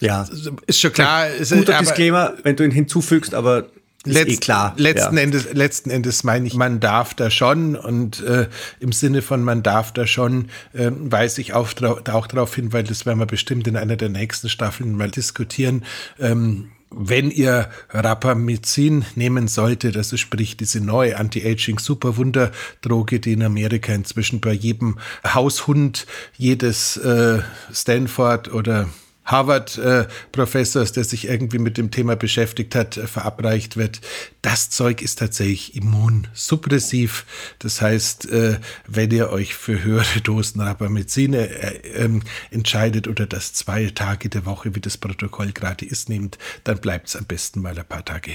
ja. 0.00 0.28
ist 0.66 0.80
schon 0.80 0.92
klar. 0.92 1.26
Guter 1.50 1.78
Disclaimer, 1.78 2.34
wenn 2.42 2.56
du 2.56 2.64
ihn 2.64 2.70
hinzufügst, 2.70 3.34
aber 3.34 3.66
ist 4.04 4.14
Letzt, 4.14 4.30
eh 4.32 4.36
klar. 4.36 4.74
Letzten, 4.76 5.16
ja. 5.16 5.22
Endes, 5.22 5.52
letzten 5.54 5.90
Endes 5.90 6.24
meine 6.24 6.46
ich, 6.46 6.54
man 6.54 6.78
darf 6.78 7.14
da 7.14 7.30
schon 7.30 7.74
und 7.74 8.22
äh, 8.22 8.48
im 8.78 8.92
Sinne 8.92 9.22
von 9.22 9.42
man 9.42 9.62
darf 9.62 9.92
da 9.92 10.06
schon, 10.06 10.50
äh, 10.74 10.90
weise 10.92 11.40
ich 11.40 11.54
auch, 11.54 11.70
auch 11.82 12.26
darauf 12.26 12.54
hin, 12.54 12.74
weil 12.74 12.84
das 12.84 13.06
werden 13.06 13.18
wir 13.18 13.26
bestimmt 13.26 13.66
in 13.66 13.78
einer 13.78 13.96
der 13.96 14.10
nächsten 14.10 14.50
Staffeln 14.50 14.94
mal 14.96 15.10
diskutieren. 15.10 15.84
Ähm, 16.20 16.68
wenn 16.96 17.30
ihr 17.30 17.68
Rapamycin 17.90 19.04
nehmen 19.14 19.48
solltet, 19.48 19.96
also 19.96 20.16
sprich 20.16 20.56
diese 20.56 20.80
neue 20.80 21.16
Anti-Aging 21.16 21.78
Superwunderdroge, 21.78 23.20
die 23.20 23.32
in 23.32 23.42
Amerika 23.42 23.92
inzwischen 23.92 24.40
bei 24.40 24.52
jedem 24.52 24.98
Haushund 25.26 26.06
jedes 26.36 26.96
äh, 26.96 27.40
Stanford 27.72 28.52
oder 28.52 28.88
Harvard-Professors, 29.24 30.92
der 30.92 31.04
sich 31.04 31.28
irgendwie 31.28 31.58
mit 31.58 31.78
dem 31.78 31.90
Thema 31.90 32.16
beschäftigt 32.16 32.74
hat, 32.74 32.96
äh, 32.96 33.06
verabreicht 33.06 33.76
wird. 33.76 34.00
Das 34.42 34.70
Zeug 34.70 35.02
ist 35.02 35.18
tatsächlich 35.18 35.76
immunsuppressiv. 35.76 37.24
Das 37.58 37.80
heißt, 37.80 38.30
äh, 38.30 38.58
wenn 38.86 39.10
ihr 39.10 39.30
euch 39.30 39.54
für 39.54 39.82
höhere 39.82 40.20
Dosen 40.22 40.60
Rapamycine 40.60 41.48
äh, 41.48 42.04
ähm, 42.04 42.22
entscheidet 42.50 43.08
oder 43.08 43.26
das 43.26 43.54
zwei 43.54 43.86
Tage 43.86 44.28
der 44.28 44.44
Woche, 44.46 44.74
wie 44.74 44.80
das 44.80 44.98
Protokoll 44.98 45.52
gerade 45.52 45.86
ist, 45.86 46.08
nehmt, 46.08 46.38
dann 46.64 46.78
bleibt 46.78 47.08
es 47.08 47.16
am 47.16 47.24
besten 47.24 47.62
mal 47.62 47.78
ein 47.78 47.86
paar 47.86 48.04
Tage 48.04 48.32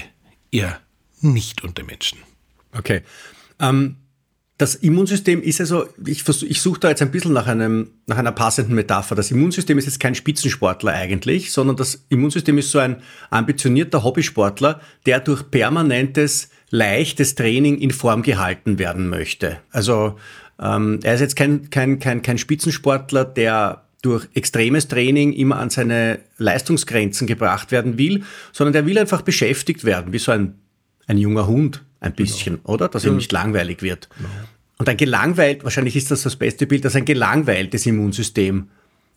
eher 0.50 0.80
nicht 1.20 1.62
unter 1.62 1.84
Menschen. 1.84 2.18
Okay. 2.72 3.02
Ähm 3.58 3.96
das 4.60 4.74
Immunsystem 4.74 5.40
ist 5.40 5.58
also, 5.60 5.86
ich, 6.04 6.22
ich 6.28 6.60
suche 6.60 6.80
da 6.80 6.90
jetzt 6.90 7.00
ein 7.00 7.10
bisschen 7.10 7.32
nach, 7.32 7.46
einem, 7.46 7.92
nach 8.06 8.18
einer 8.18 8.30
passenden 8.30 8.74
Metapher. 8.74 9.14
Das 9.14 9.30
Immunsystem 9.30 9.78
ist 9.78 9.86
jetzt 9.86 10.00
kein 10.00 10.14
Spitzensportler 10.14 10.92
eigentlich, 10.92 11.50
sondern 11.50 11.76
das 11.76 12.04
Immunsystem 12.10 12.58
ist 12.58 12.70
so 12.70 12.78
ein 12.78 12.96
ambitionierter 13.30 14.04
Hobbysportler, 14.04 14.82
der 15.06 15.20
durch 15.20 15.50
permanentes, 15.50 16.50
leichtes 16.68 17.36
Training 17.36 17.78
in 17.78 17.90
Form 17.90 18.22
gehalten 18.22 18.78
werden 18.78 19.08
möchte. 19.08 19.56
Also 19.70 20.18
ähm, 20.60 21.00
er 21.04 21.14
ist 21.14 21.22
jetzt 21.22 21.36
kein, 21.36 21.70
kein, 21.70 21.98
kein, 21.98 22.20
kein 22.20 22.36
Spitzensportler, 22.36 23.24
der 23.24 23.86
durch 24.02 24.28
extremes 24.34 24.88
Training 24.88 25.32
immer 25.32 25.58
an 25.58 25.70
seine 25.70 26.18
Leistungsgrenzen 26.36 27.26
gebracht 27.26 27.72
werden 27.72 27.96
will, 27.96 28.24
sondern 28.52 28.74
der 28.74 28.84
will 28.84 28.98
einfach 28.98 29.22
beschäftigt 29.22 29.86
werden, 29.86 30.12
wie 30.12 30.18
so 30.18 30.32
ein, 30.32 30.58
ein 31.06 31.16
junger 31.16 31.46
Hund 31.46 31.82
ein 32.00 32.12
genau. 32.12 32.16
bisschen, 32.16 32.56
genau. 32.56 32.68
oder? 32.68 32.88
Dass 32.88 33.04
ja. 33.04 33.10
ihm 33.10 33.16
nicht 33.16 33.32
langweilig 33.32 33.82
wird. 33.82 34.08
Genau. 34.16 34.28
Und 34.78 34.88
ein 34.88 34.96
gelangweilt, 34.96 35.62
wahrscheinlich 35.62 35.94
ist 35.94 36.10
das 36.10 36.22
das 36.22 36.36
beste 36.36 36.66
Bild, 36.66 36.84
dass 36.84 36.96
ein 36.96 37.04
gelangweiltes 37.04 37.84
Immunsystem 37.84 38.70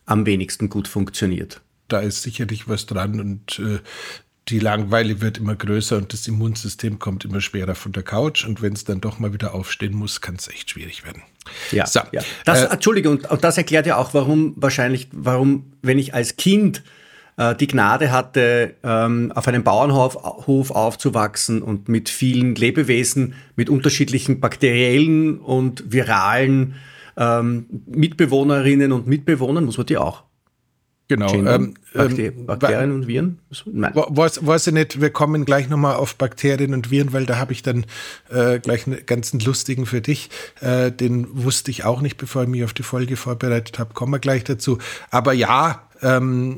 am 0.06 0.26
wenigsten 0.26 0.70
gut 0.70 0.88
funktioniert. 0.88 1.62
Da 1.88 2.02
ist 2.02 2.22
sicherlich 2.22 2.68
was 2.68 2.86
dran 2.86 3.20
und 3.20 3.60
äh, 3.60 3.80
die 4.50 4.60
Langeweile 4.60 5.22
wird 5.22 5.38
immer 5.38 5.56
größer 5.56 5.96
und 5.96 6.12
das 6.12 6.28
Immunsystem 6.28 7.00
kommt 7.00 7.24
immer 7.24 7.40
schwerer 7.40 7.76
von 7.76 7.94
der 7.94 8.04
Couch 8.04 8.46
und 8.46 8.62
wenn 8.62 8.74
es 8.74 8.84
dann 8.84 9.00
doch 9.00 9.20
mal 9.20 9.32
wieder 9.32 9.54
aufstehen 9.54 9.94
muss, 9.94 10.20
kann 10.20 10.36
es 10.36 10.50
echt 10.50 10.72
schwierig 10.72 11.06
werden. 11.06 11.22
Ja, 11.72 11.86
so, 11.86 12.02
ja. 12.12 12.22
Das, 12.44 12.64
äh, 12.64 12.68
Entschuldige, 12.68 13.10
und, 13.10 13.30
und 13.30 13.44
das 13.44 13.58
erklärt 13.58 13.86
ja 13.86 13.96
auch, 13.96 14.14
warum 14.14 14.54
wahrscheinlich, 14.58 15.08
warum, 15.14 15.72
wenn 15.82 15.98
ich 15.98 16.14
als 16.14 16.36
Kind 16.36 16.84
die 17.60 17.68
Gnade 17.68 18.12
hatte, 18.12 18.76
ähm, 18.84 19.32
auf 19.34 19.48
einem 19.48 19.64
Bauernhof 19.64 20.72
aufzuwachsen 20.72 21.62
und 21.62 21.90
mit 21.90 22.10
vielen 22.10 22.56
Lebewesen, 22.56 23.34
mit 23.56 23.70
unterschiedlichen 23.70 24.40
bakteriellen 24.40 25.40
und 25.40 25.92
viralen 25.92 26.76
ähm, 27.18 27.66
Mitbewohnerinnen 27.88 28.92
und 28.92 29.08
Mitbewohnern, 29.08 29.66
muss 29.66 29.78
man 29.78 29.86
die 29.88 29.98
auch 29.98 30.24
Genau. 31.10 31.34
Ähm, 31.34 31.74
ähm, 31.96 32.46
Bakterien 32.46 32.92
und 32.92 33.08
Viren? 33.08 33.40
Nein. 33.66 33.92
Weiß, 33.94 34.46
weiß 34.48 34.68
ich 34.68 34.74
nicht, 34.74 35.02
wir 35.02 35.10
kommen 35.10 35.44
gleich 35.44 35.70
nochmal 35.70 35.96
auf 35.96 36.16
Bakterien 36.16 36.74
und 36.74 36.92
Viren, 36.92 37.12
weil 37.12 37.26
da 37.26 37.38
habe 37.38 37.52
ich 37.52 37.62
dann 37.62 37.86
äh, 38.30 38.60
gleich 38.60 38.88
einen 38.88 39.06
ganzen 39.06 39.40
lustigen 39.40 39.86
für 39.86 40.02
dich. 40.02 40.30
Äh, 40.62 40.92
den 40.92 41.28
wusste 41.44 41.72
ich 41.72 41.84
auch 41.84 42.02
nicht, 42.02 42.18
bevor 42.18 42.44
ich 42.44 42.50
mich 42.50 42.64
auf 42.64 42.74
die 42.74 42.84
Folge 42.84 43.18
vorbereitet 43.18 43.80
habe. 43.80 43.94
Kommen 43.94 44.14
wir 44.14 44.20
gleich 44.20 44.46
dazu. 44.46 44.78
Aber 45.12 45.34
ja, 45.34 45.88
ähm, 46.04 46.58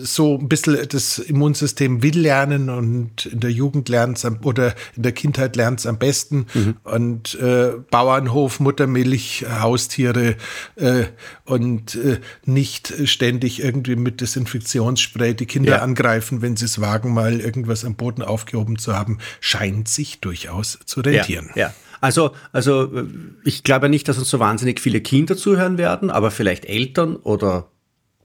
so 0.00 0.38
ein 0.38 0.48
bisschen 0.48 0.78
das 0.88 1.18
Immunsystem 1.18 2.02
will 2.02 2.18
lernen 2.18 2.70
und 2.70 3.26
in 3.26 3.40
der 3.40 3.50
Jugend 3.50 3.88
lernt 3.88 4.18
es 4.18 4.24
oder 4.42 4.74
in 4.96 5.02
der 5.02 5.12
Kindheit 5.12 5.56
lernt 5.56 5.80
es 5.80 5.86
am 5.86 5.98
besten. 5.98 6.46
Mhm. 6.54 6.76
Und 6.84 7.34
äh, 7.34 7.72
Bauernhof, 7.90 8.60
Muttermilch, 8.60 9.44
Haustiere 9.60 10.36
äh, 10.76 11.04
und 11.44 11.94
äh, 11.94 12.20
nicht 12.44 12.92
ständig 13.04 13.62
irgendwie 13.62 13.96
mit 13.96 14.20
Desinfektionsspray 14.20 15.34
die 15.34 15.46
Kinder 15.46 15.72
ja. 15.72 15.82
angreifen, 15.82 16.42
wenn 16.42 16.56
sie 16.56 16.64
es 16.64 16.80
wagen, 16.80 17.12
mal 17.12 17.40
irgendwas 17.40 17.84
am 17.84 17.94
Boden 17.94 18.22
aufgehoben 18.22 18.78
zu 18.78 18.96
haben, 18.96 19.18
scheint 19.40 19.88
sich 19.88 20.20
durchaus 20.20 20.78
zu 20.84 21.00
rentieren. 21.00 21.50
Ja, 21.54 21.68
ja. 21.68 21.74
Also, 22.00 22.32
also 22.50 22.90
ich 23.44 23.62
glaube 23.62 23.88
nicht, 23.88 24.08
dass 24.08 24.18
uns 24.18 24.28
so 24.28 24.40
wahnsinnig 24.40 24.80
viele 24.80 25.00
Kinder 25.00 25.36
zuhören 25.36 25.78
werden, 25.78 26.10
aber 26.10 26.32
vielleicht 26.32 26.64
Eltern 26.64 27.14
oder 27.14 27.68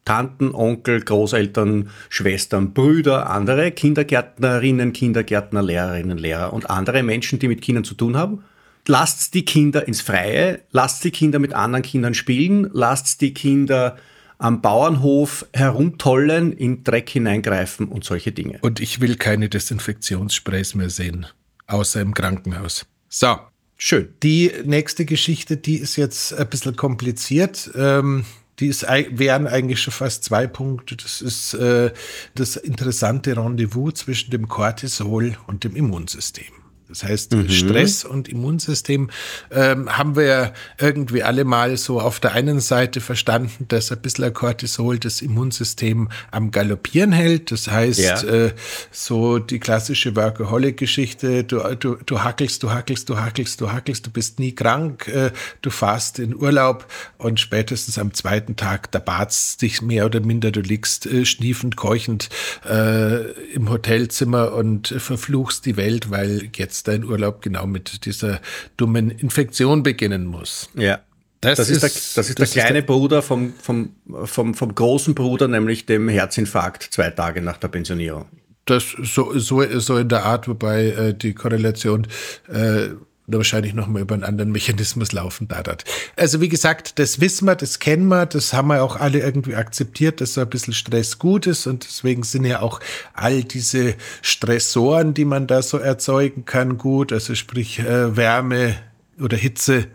Tanten, 0.07 0.55
Onkel, 0.55 1.01
Großeltern, 1.01 1.89
Schwestern, 2.07 2.73
Brüder, 2.73 3.29
andere 3.29 3.71
Kindergärtnerinnen, 3.71 4.93
Kindergärtner, 4.93 5.61
Lehrerinnen, 5.61 6.17
Lehrer 6.17 6.53
und 6.53 6.69
andere 6.69 7.03
Menschen, 7.03 7.39
die 7.39 7.49
mit 7.49 7.61
Kindern 7.61 7.83
zu 7.83 7.93
tun 7.93 8.15
haben. 8.15 8.45
Lasst 8.87 9.33
die 9.33 9.43
Kinder 9.43 9.85
ins 9.85 9.99
Freie, 9.99 10.61
lasst 10.71 11.03
die 11.03 11.11
Kinder 11.11 11.39
mit 11.39 11.53
anderen 11.53 11.83
Kindern 11.83 12.13
spielen, 12.13 12.69
lasst 12.71 13.19
die 13.19 13.33
Kinder 13.33 13.97
am 14.37 14.61
Bauernhof 14.61 15.45
herumtollen, 15.51 16.53
in 16.53 16.85
Dreck 16.85 17.09
hineingreifen 17.09 17.89
und 17.89 18.05
solche 18.05 18.31
Dinge. 18.31 18.59
Und 18.61 18.79
ich 18.79 19.01
will 19.01 19.17
keine 19.17 19.49
Desinfektionssprays 19.49 20.73
mehr 20.73 20.89
sehen, 20.89 21.25
außer 21.65 21.99
im 21.99 22.13
Krankenhaus. 22.13 22.85
So. 23.09 23.35
Schön. 23.79 24.07
Die 24.23 24.51
nächste 24.63 25.05
Geschichte, 25.05 25.57
die 25.57 25.75
ist 25.75 25.97
jetzt 25.97 26.33
ein 26.33 26.47
bisschen 26.47 26.75
kompliziert. 26.77 27.69
Ähm, 27.75 28.23
die 28.59 28.67
ist, 28.67 28.83
wären 28.83 29.47
eigentlich 29.47 29.81
schon 29.81 29.93
fast 29.93 30.23
zwei 30.23 30.47
Punkte. 30.47 30.95
Das 30.95 31.21
ist 31.21 31.53
äh, 31.53 31.91
das 32.35 32.55
interessante 32.55 33.37
Rendezvous 33.37 33.93
zwischen 33.93 34.31
dem 34.31 34.47
Cortisol 34.47 35.37
und 35.45 35.63
dem 35.63 35.75
Immunsystem. 35.75 36.45
Das 36.89 37.03
heißt, 37.03 37.33
mhm. 37.33 37.49
Stress 37.49 38.05
und 38.05 38.29
Immunsystem 38.29 39.09
ähm, 39.51 39.97
haben 39.97 40.15
wir 40.15 40.53
irgendwie 40.79 41.21
alle 41.21 41.43
mal 41.43 41.75
so 41.75 41.99
auf 41.99 42.19
der 42.21 42.31
einen 42.33 42.61
Seite 42.61 43.01
verstanden, 43.01 43.65
dass 43.67 43.91
ein 43.91 43.99
bisschen 43.99 44.33
Cortisol 44.33 44.97
das 44.97 45.21
Immunsystem 45.21 46.09
am 46.31 46.51
Galoppieren 46.51 47.11
hält. 47.11 47.51
Das 47.51 47.67
heißt, 47.67 47.99
ja. 47.99 48.21
äh, 48.23 48.53
so 48.91 49.39
die 49.39 49.59
klassische 49.59 50.15
Workaholic-Geschichte, 50.15 51.43
du, 51.43 51.59
du, 51.75 51.95
du 52.05 52.23
hackelst, 52.23 52.63
du 52.63 52.71
hackelst, 52.71 53.09
du 53.09 53.17
hackelst, 53.17 53.59
du 53.59 53.71
hackelst, 53.71 54.05
du 54.05 54.11
bist 54.11 54.39
nie 54.39 54.53
krank, 54.53 55.09
äh, 55.09 55.31
du 55.61 55.69
fahrst 55.69 56.19
in 56.19 56.35
Urlaub 56.35 56.87
und 57.17 57.39
spätestens 57.39 57.97
am 57.97 58.13
zweiten 58.13 58.55
Tag, 58.55 58.91
da 58.91 58.99
badst 58.99 59.61
dich 59.61 59.81
mehr 59.81 60.05
oder 60.05 60.21
minder, 60.21 60.51
du 60.51 60.61
liegst 60.61 61.05
äh, 61.05 61.25
schniefend, 61.25 61.75
keuchend 61.75 62.29
äh, 62.65 63.31
im 63.53 63.69
Hotelzimmer 63.69 64.53
und 64.53 64.87
verfluchst 64.87 65.65
die 65.65 65.75
Welt, 65.75 66.09
weil 66.09 66.49
jetzt 66.55 66.76
jetzt 66.77 66.87
dein 66.87 67.03
Urlaub 67.03 67.41
genau 67.41 67.65
mit 67.65 68.05
dieser 68.05 68.39
dummen 68.77 69.11
Infektion 69.11 69.83
beginnen 69.83 70.25
muss. 70.25 70.69
Ja. 70.75 70.99
Das, 71.41 71.57
das 71.57 71.69
ist, 71.69 71.83
der, 71.83 71.89
das 71.89 72.29
ist 72.29 72.39
das 72.39 72.51
der 72.51 72.63
kleine 72.63 72.79
ist 72.79 72.87
der, 72.87 72.93
Bruder 72.93 73.21
vom, 73.21 73.53
vom, 73.61 73.91
vom, 74.25 74.55
vom 74.55 74.73
großen 74.73 75.13
Bruder, 75.13 75.47
nämlich 75.47 75.85
dem 75.85 76.09
Herzinfarkt 76.09 76.83
zwei 76.83 77.11
Tage 77.11 77.41
nach 77.41 77.57
der 77.57 77.67
Pensionierung. 77.67 78.25
Das 78.65 78.95
so, 79.03 79.37
so, 79.37 79.79
so 79.79 79.97
in 79.97 80.09
der 80.09 80.25
Art, 80.25 80.47
wobei 80.47 80.87
äh, 80.87 81.13
die 81.13 81.33
Korrelation 81.33 82.07
äh, 82.51 82.89
wahrscheinlich 83.35 83.73
nochmal 83.73 84.03
über 84.03 84.15
einen 84.15 84.23
anderen 84.23 84.51
Mechanismus 84.51 85.11
laufen 85.11 85.47
da 85.49 85.61
dort. 85.61 85.83
Also 86.15 86.39
wie 86.39 86.47
gesagt, 86.47 86.97
das 86.97 87.19
wissen 87.19 87.45
wir, 87.45 87.55
das 87.55 87.79
kennen 87.79 88.07
wir, 88.07 88.25
das 88.25 88.53
haben 88.53 88.69
wir 88.69 88.81
auch 88.81 88.95
alle 88.95 89.19
irgendwie 89.19 89.55
akzeptiert, 89.55 90.21
dass 90.21 90.33
so 90.33 90.41
ein 90.41 90.49
bisschen 90.49 90.73
Stress 90.73 91.19
gut 91.19 91.45
ist 91.45 91.67
und 91.67 91.83
deswegen 91.83 92.23
sind 92.23 92.45
ja 92.45 92.61
auch 92.61 92.79
all 93.13 93.43
diese 93.43 93.95
Stressoren, 94.21 95.13
die 95.13 95.25
man 95.25 95.45
da 95.45 95.61
so 95.61 95.77
erzeugen 95.77 96.45
kann, 96.45 96.77
gut, 96.77 97.11
also 97.11 97.35
sprich 97.35 97.79
äh, 97.79 98.15
Wärme 98.15 98.75
oder 99.19 99.35
Hitze 99.35 99.87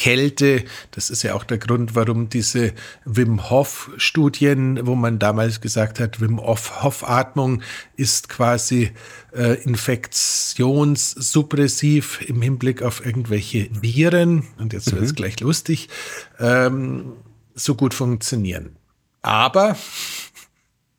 Kälte. 0.00 0.64
Das 0.92 1.10
ist 1.10 1.22
ja 1.22 1.34
auch 1.34 1.44
der 1.44 1.58
Grund, 1.58 1.94
warum 1.94 2.30
diese 2.30 2.72
Wim 3.04 3.50
Hof 3.50 3.90
Studien, 3.98 4.86
wo 4.86 4.94
man 4.94 5.18
damals 5.18 5.60
gesagt 5.60 6.00
hat, 6.00 6.22
Wim 6.22 6.40
Hof 6.40 7.04
Atmung 7.06 7.60
ist 7.96 8.30
quasi 8.30 8.92
äh, 9.36 9.62
infektionssuppressiv 9.62 12.22
im 12.22 12.40
Hinblick 12.40 12.82
auf 12.82 13.04
irgendwelche 13.04 13.68
Viren. 13.82 14.44
Und 14.56 14.72
jetzt 14.72 14.90
wird 14.90 15.04
es 15.04 15.10
mhm. 15.10 15.16
gleich 15.16 15.38
lustig. 15.40 15.90
Ähm, 16.38 17.12
so 17.54 17.74
gut 17.74 17.92
funktionieren. 17.92 18.76
Aber 19.20 19.76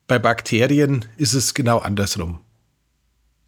bei 0.06 0.20
Bakterien 0.20 1.06
ist 1.18 1.34
es 1.34 1.56
genau 1.56 1.80
andersrum. 1.80 2.42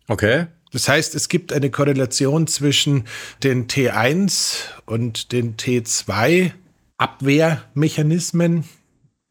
Okay. 0.07 0.47
Das 0.73 0.89
heißt, 0.89 1.15
es 1.15 1.29
gibt 1.29 1.53
eine 1.53 1.69
Korrelation 1.69 2.47
zwischen 2.47 3.05
den 3.43 3.67
T1 3.67 4.55
und 4.85 5.31
den 5.31 5.55
T2 5.55 6.51
Abwehrmechanismen. 6.97 8.65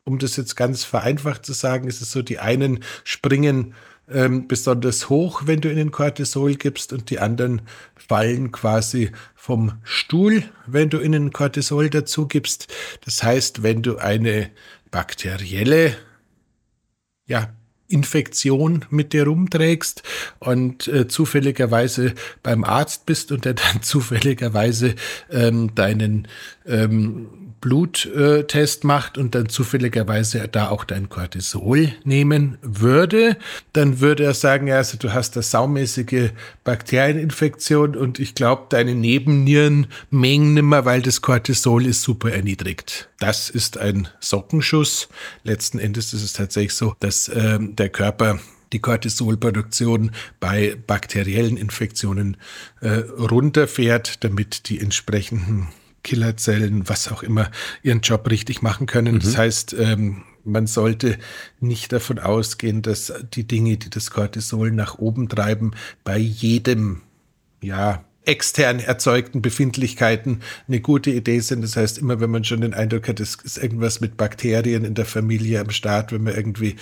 Um 0.04 0.18
das 0.18 0.36
jetzt 0.36 0.56
ganz 0.56 0.84
vereinfacht 0.84 1.44
zu 1.44 1.52
sagen, 1.52 1.88
ist 1.88 2.00
es 2.00 2.12
so, 2.12 2.22
die 2.22 2.38
einen 2.38 2.84
springen 3.04 3.74
ähm, 4.08 4.48
besonders 4.48 5.08
hoch, 5.08 5.42
wenn 5.46 5.60
du 5.60 5.70
ihnen 5.70 5.90
Cortisol 5.90 6.54
gibst 6.54 6.92
und 6.92 7.10
die 7.10 7.18
anderen 7.18 7.62
fallen 7.94 8.52
quasi 8.52 9.10
vom 9.34 9.72
Stuhl, 9.82 10.44
wenn 10.66 10.90
du 10.90 11.00
ihnen 11.00 11.32
Cortisol 11.32 11.90
dazu 11.90 12.26
gibst. 12.26 12.72
Das 13.04 13.22
heißt, 13.22 13.62
wenn 13.62 13.82
du 13.82 13.98
eine 13.98 14.50
bakterielle 14.90 15.96
ja, 17.26 17.48
Infektion 17.92 18.84
mit 18.90 19.12
dir 19.12 19.24
rumträgst 19.24 20.02
und 20.38 20.88
äh, 20.88 21.06
zufälligerweise 21.08 22.14
beim 22.42 22.64
Arzt 22.64 23.06
bist 23.06 23.32
und 23.32 23.44
der 23.44 23.54
dann 23.54 23.82
zufälligerweise 23.82 24.94
ähm, 25.30 25.74
deinen 25.74 26.28
ähm, 26.66 27.28
Bluttest 27.62 28.82
macht 28.82 29.16
und 29.16 29.36
dann 29.36 29.48
zufälligerweise 29.48 30.48
da 30.48 30.68
auch 30.68 30.82
dein 30.84 31.08
Cortisol 31.08 31.92
nehmen 32.04 32.58
würde, 32.60 33.38
dann 33.72 34.00
würde 34.00 34.24
er 34.24 34.34
sagen, 34.34 34.66
ja, 34.66 34.78
also 34.78 34.98
du 34.98 35.14
hast 35.14 35.36
eine 35.36 35.44
saumäßige 35.44 36.30
Bakterieninfektion 36.64 37.96
und 37.96 38.18
ich 38.18 38.34
glaube, 38.34 38.66
deine 38.68 38.96
Nebennieren 38.96 39.86
mengen 40.10 40.54
nimmer, 40.54 40.84
weil 40.84 41.02
das 41.02 41.22
Cortisol 41.22 41.86
ist 41.86 42.02
super 42.02 42.32
erniedrigt. 42.32 43.08
Das 43.20 43.48
ist 43.48 43.78
ein 43.78 44.08
Sockenschuss. 44.18 45.08
Letzten 45.44 45.78
Endes 45.78 46.12
ist 46.12 46.24
es 46.24 46.32
tatsächlich 46.32 46.74
so, 46.74 46.96
dass 46.98 47.28
äh, 47.28 47.58
der 47.60 47.90
Körper 47.90 48.40
die 48.72 48.80
Cortisolproduktion 48.80 50.10
bei 50.40 50.76
bakteriellen 50.86 51.56
Infektionen 51.56 52.38
äh, 52.80 52.88
runterfährt, 52.88 54.24
damit 54.24 54.68
die 54.68 54.80
entsprechenden 54.80 55.68
Killerzellen, 56.02 56.88
was 56.88 57.10
auch 57.10 57.22
immer, 57.22 57.50
ihren 57.82 58.00
Job 58.00 58.28
richtig 58.30 58.62
machen 58.62 58.86
können. 58.86 59.16
Mhm. 59.16 59.20
Das 59.20 59.36
heißt, 59.36 59.74
ähm, 59.78 60.24
man 60.44 60.66
sollte 60.66 61.18
nicht 61.60 61.92
davon 61.92 62.18
ausgehen, 62.18 62.82
dass 62.82 63.12
die 63.32 63.46
Dinge, 63.46 63.76
die 63.76 63.90
das 63.90 64.10
Cortisol 64.10 64.72
nach 64.72 64.98
oben 64.98 65.28
treiben, 65.28 65.72
bei 66.04 66.18
jedem, 66.18 67.02
ja, 67.60 68.04
extern 68.24 68.78
erzeugten 68.78 69.42
Befindlichkeiten 69.42 70.40
eine 70.68 70.80
gute 70.80 71.10
Idee 71.10 71.40
sind. 71.40 71.62
Das 71.62 71.76
heißt, 71.76 71.98
immer 71.98 72.20
wenn 72.20 72.30
man 72.30 72.44
schon 72.44 72.60
den 72.60 72.72
Eindruck 72.74 73.08
hat, 73.08 73.18
es 73.18 73.36
ist 73.42 73.58
irgendwas 73.58 74.00
mit 74.00 74.16
Bakterien 74.16 74.84
in 74.84 74.94
der 74.94 75.06
Familie 75.06 75.60
am 75.60 75.70
Start, 75.70 76.12
wenn 76.12 76.22
man 76.22 76.34
irgendwie 76.34 76.76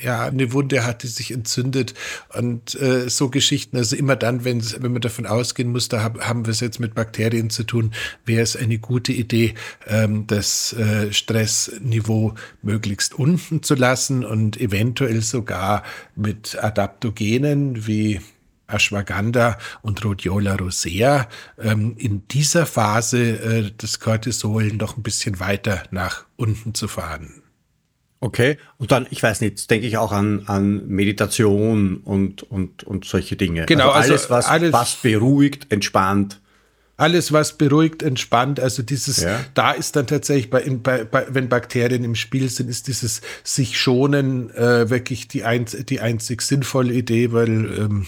ja 0.00 0.26
eine 0.26 0.52
Wunde 0.52 0.86
hat, 0.86 1.02
die 1.02 1.08
sich 1.08 1.32
entzündet 1.32 1.94
und 2.36 2.80
äh, 2.80 3.08
so 3.08 3.28
Geschichten. 3.28 3.76
Also 3.76 3.96
immer 3.96 4.14
dann, 4.14 4.44
wenn, 4.44 4.62
man 4.80 5.00
davon 5.00 5.26
ausgehen 5.26 5.72
muss, 5.72 5.88
da 5.88 6.02
hab, 6.02 6.20
haben 6.20 6.46
wir 6.46 6.52
es 6.52 6.60
jetzt 6.60 6.78
mit 6.78 6.94
Bakterien 6.94 7.50
zu 7.50 7.64
tun, 7.64 7.92
wäre 8.24 8.42
es 8.42 8.56
eine 8.56 8.78
gute 8.78 9.12
Idee, 9.12 9.54
ähm, 9.88 10.26
das 10.28 10.74
äh, 10.74 11.12
Stressniveau 11.12 12.34
möglichst 12.62 13.14
unten 13.14 13.62
zu 13.62 13.74
lassen 13.74 14.24
und 14.24 14.60
eventuell 14.60 15.22
sogar 15.22 15.82
mit 16.14 16.56
Adaptogenen 16.62 17.86
wie 17.86 18.20
Ashwagandha 18.74 19.58
und 19.82 20.04
Rhodiola 20.04 20.56
rosea 20.56 21.28
ähm, 21.58 21.94
in 21.96 22.26
dieser 22.28 22.66
Phase 22.66 23.18
äh, 23.20 23.70
das 23.76 24.00
Cortisol 24.00 24.68
noch 24.68 24.96
ein 24.96 25.02
bisschen 25.02 25.40
weiter 25.40 25.82
nach 25.90 26.24
unten 26.36 26.74
zu 26.74 26.88
fahren. 26.88 27.42
Okay, 28.24 28.56
und 28.78 28.90
dann, 28.90 29.06
ich 29.10 29.22
weiß 29.22 29.42
nicht, 29.42 29.70
denke 29.70 29.86
ich 29.86 29.98
auch 29.98 30.10
an, 30.10 30.44
an 30.46 30.88
Meditation 30.88 31.98
und, 31.98 32.42
und, 32.42 32.82
und 32.82 33.04
solche 33.04 33.36
Dinge. 33.36 33.66
Genau, 33.66 33.90
also 33.90 34.12
alles, 34.12 34.22
also 34.22 34.30
was, 34.30 34.46
alles, 34.46 34.72
was 34.72 34.96
beruhigt, 34.96 35.70
entspannt. 35.70 36.40
Alles, 36.96 37.32
was 37.32 37.58
beruhigt, 37.58 38.02
entspannt, 38.02 38.60
also 38.60 38.82
dieses, 38.82 39.20
ja. 39.20 39.40
da 39.52 39.72
ist 39.72 39.96
dann 39.96 40.06
tatsächlich, 40.06 40.48
bei, 40.48 40.62
bei, 40.70 41.04
bei, 41.04 41.26
wenn 41.28 41.50
Bakterien 41.50 42.02
im 42.02 42.14
Spiel 42.14 42.48
sind, 42.48 42.70
ist 42.70 42.86
dieses 42.86 43.20
sich 43.42 43.78
schonen 43.78 44.48
äh, 44.54 44.88
wirklich 44.88 45.28
die, 45.28 45.44
ein, 45.44 45.66
die 45.66 46.00
einzig 46.00 46.40
sinnvolle 46.40 46.94
Idee, 46.94 47.32
weil 47.32 47.50
ähm, 47.78 48.06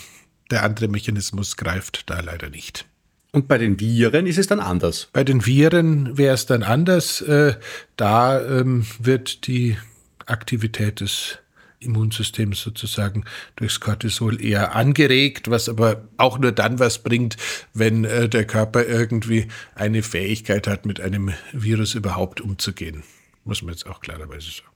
der 0.50 0.62
andere 0.62 0.88
Mechanismus 0.88 1.56
greift 1.56 2.08
da 2.10 2.20
leider 2.20 2.50
nicht. 2.50 2.86
Und 3.32 3.48
bei 3.48 3.58
den 3.58 3.78
Viren 3.80 4.26
ist 4.26 4.38
es 4.38 4.46
dann 4.46 4.60
anders? 4.60 5.08
Bei 5.12 5.24
den 5.24 5.44
Viren 5.44 6.16
wäre 6.16 6.34
es 6.34 6.46
dann 6.46 6.62
anders. 6.62 7.20
Äh, 7.20 7.56
da 7.96 8.40
ähm, 8.40 8.86
wird 8.98 9.46
die 9.46 9.76
Aktivität 10.24 11.00
des 11.00 11.38
Immunsystems 11.78 12.62
sozusagen 12.62 13.24
durchs 13.56 13.80
Cortisol 13.80 14.42
eher 14.42 14.74
angeregt, 14.74 15.50
was 15.50 15.68
aber 15.68 16.08
auch 16.16 16.38
nur 16.38 16.52
dann 16.52 16.78
was 16.78 17.02
bringt, 17.02 17.36
wenn 17.74 18.04
äh, 18.04 18.28
der 18.28 18.46
Körper 18.46 18.86
irgendwie 18.86 19.48
eine 19.74 20.02
Fähigkeit 20.02 20.66
hat, 20.66 20.86
mit 20.86 21.00
einem 21.00 21.32
Virus 21.52 21.94
überhaupt 21.94 22.40
umzugehen. 22.40 23.02
Muss 23.44 23.62
man 23.62 23.74
jetzt 23.74 23.86
auch 23.86 24.00
klarerweise 24.00 24.50
sagen. 24.50 24.75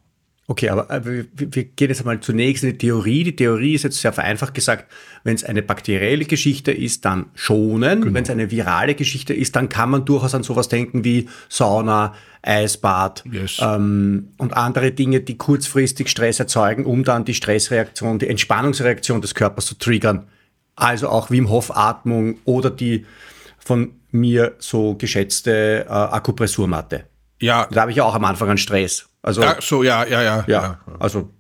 Okay, 0.50 0.68
aber 0.68 0.90
äh, 0.90 1.26
wir, 1.32 1.62
gehen 1.62 1.90
jetzt 1.90 2.00
einmal 2.00 2.18
zunächst 2.18 2.64
in 2.64 2.70
die 2.72 2.78
Theorie. 2.78 3.22
Die 3.22 3.36
Theorie 3.36 3.74
ist 3.74 3.84
jetzt 3.84 4.00
sehr 4.00 4.12
vereinfacht 4.12 4.52
gesagt, 4.52 4.90
wenn 5.22 5.36
es 5.36 5.44
eine 5.44 5.62
bakterielle 5.62 6.24
Geschichte 6.24 6.72
ist, 6.72 7.04
dann 7.04 7.26
schonen. 7.34 8.00
Genau. 8.00 8.14
Wenn 8.14 8.24
es 8.24 8.30
eine 8.30 8.50
virale 8.50 8.96
Geschichte 8.96 9.32
ist, 9.32 9.54
dann 9.54 9.68
kann 9.68 9.90
man 9.90 10.04
durchaus 10.04 10.34
an 10.34 10.42
sowas 10.42 10.66
denken 10.66 11.04
wie 11.04 11.28
Sauna, 11.48 12.14
Eisbad 12.42 13.22
yes. 13.30 13.58
ähm, 13.62 14.30
und 14.38 14.56
andere 14.56 14.90
Dinge, 14.90 15.20
die 15.20 15.38
kurzfristig 15.38 16.08
Stress 16.08 16.40
erzeugen, 16.40 16.84
um 16.84 17.04
dann 17.04 17.24
die 17.24 17.34
Stressreaktion, 17.34 18.18
die 18.18 18.26
Entspannungsreaktion 18.26 19.20
des 19.20 19.36
Körpers 19.36 19.66
zu 19.66 19.78
triggern. 19.78 20.26
Also 20.74 21.10
auch 21.10 21.30
Wim 21.30 21.48
Hof 21.48 21.76
Atmung 21.76 22.38
oder 22.44 22.70
die 22.70 23.06
von 23.56 23.92
mir 24.10 24.56
so 24.58 24.96
geschätzte 24.96 25.86
äh, 25.88 25.92
Akupressurmatte. 25.92 27.04
Ja. 27.38 27.68
Da 27.70 27.82
habe 27.82 27.92
ich 27.92 27.98
ja 27.98 28.04
auch 28.04 28.16
am 28.16 28.24
Anfang 28.24 28.50
an 28.50 28.58
Stress. 28.58 29.09
Also, 29.22 29.42
ja, 29.42 29.56
so, 29.60 29.82
ja, 29.82 30.04
ja, 30.04 30.22
ja. 30.22 30.44
Ja, 30.46 30.62
ja. 30.62 30.80
also. 30.98 31.30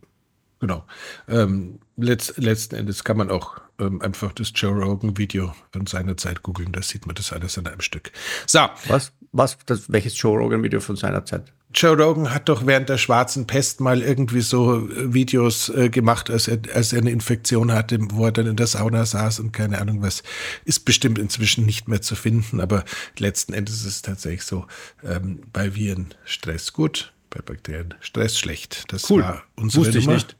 Genau. 0.60 0.84
Ähm, 1.26 1.80
letzt, 1.96 2.36
letzten 2.36 2.76
Endes 2.76 3.02
kann 3.02 3.16
man 3.16 3.30
auch 3.30 3.60
ähm, 3.78 4.02
einfach 4.02 4.32
das 4.32 4.52
Joe 4.54 4.72
Rogan-Video 4.72 5.54
von 5.72 5.86
seiner 5.86 6.16
Zeit 6.16 6.42
googeln, 6.42 6.72
da 6.72 6.82
sieht 6.82 7.06
man 7.06 7.14
das 7.14 7.32
alles 7.32 7.56
in 7.56 7.66
einem 7.66 7.80
Stück. 7.80 8.12
So. 8.46 8.60
Was? 8.88 9.12
Was? 9.32 9.58
Das, 9.64 9.90
welches 9.90 10.20
Joe 10.20 10.36
Rogan-Video 10.38 10.80
von 10.80 10.96
seiner 10.96 11.24
Zeit? 11.24 11.52
Joe 11.72 11.96
Rogan 11.96 12.34
hat 12.34 12.48
doch 12.48 12.66
während 12.66 12.88
der 12.88 12.98
schwarzen 12.98 13.46
Pest 13.46 13.80
mal 13.80 14.02
irgendwie 14.02 14.40
so 14.40 14.88
äh, 14.88 15.14
Videos 15.14 15.68
äh, 15.68 15.88
gemacht, 15.88 16.28
als 16.28 16.48
er, 16.48 16.58
als 16.74 16.92
er 16.92 17.00
eine 17.00 17.12
Infektion 17.12 17.72
hatte, 17.72 17.98
wo 18.10 18.24
er 18.24 18.32
dann 18.32 18.48
in 18.48 18.56
der 18.56 18.66
Sauna 18.66 19.06
saß 19.06 19.38
und 19.38 19.52
keine 19.52 19.80
Ahnung 19.80 20.02
was. 20.02 20.24
Ist 20.64 20.84
bestimmt 20.84 21.18
inzwischen 21.18 21.64
nicht 21.64 21.86
mehr 21.86 22.02
zu 22.02 22.16
finden, 22.16 22.60
aber 22.60 22.84
letzten 23.18 23.52
Endes 23.52 23.76
ist 23.76 23.86
es 23.86 24.02
tatsächlich 24.02 24.42
so, 24.42 24.66
ähm, 25.04 25.42
bei 25.52 25.76
Viren 25.76 26.12
Stress 26.24 26.72
gut, 26.72 27.12
bei 27.30 27.40
Bakterien 27.40 27.94
Stress 28.00 28.38
schlecht. 28.38 28.84
Das 28.92 29.10
cool. 29.10 29.22
war 29.22 29.42
unsere 29.56 29.86
Wusste 29.86 29.98
Nummer. 30.00 30.16
ich 30.16 30.24
nicht. 30.24 30.36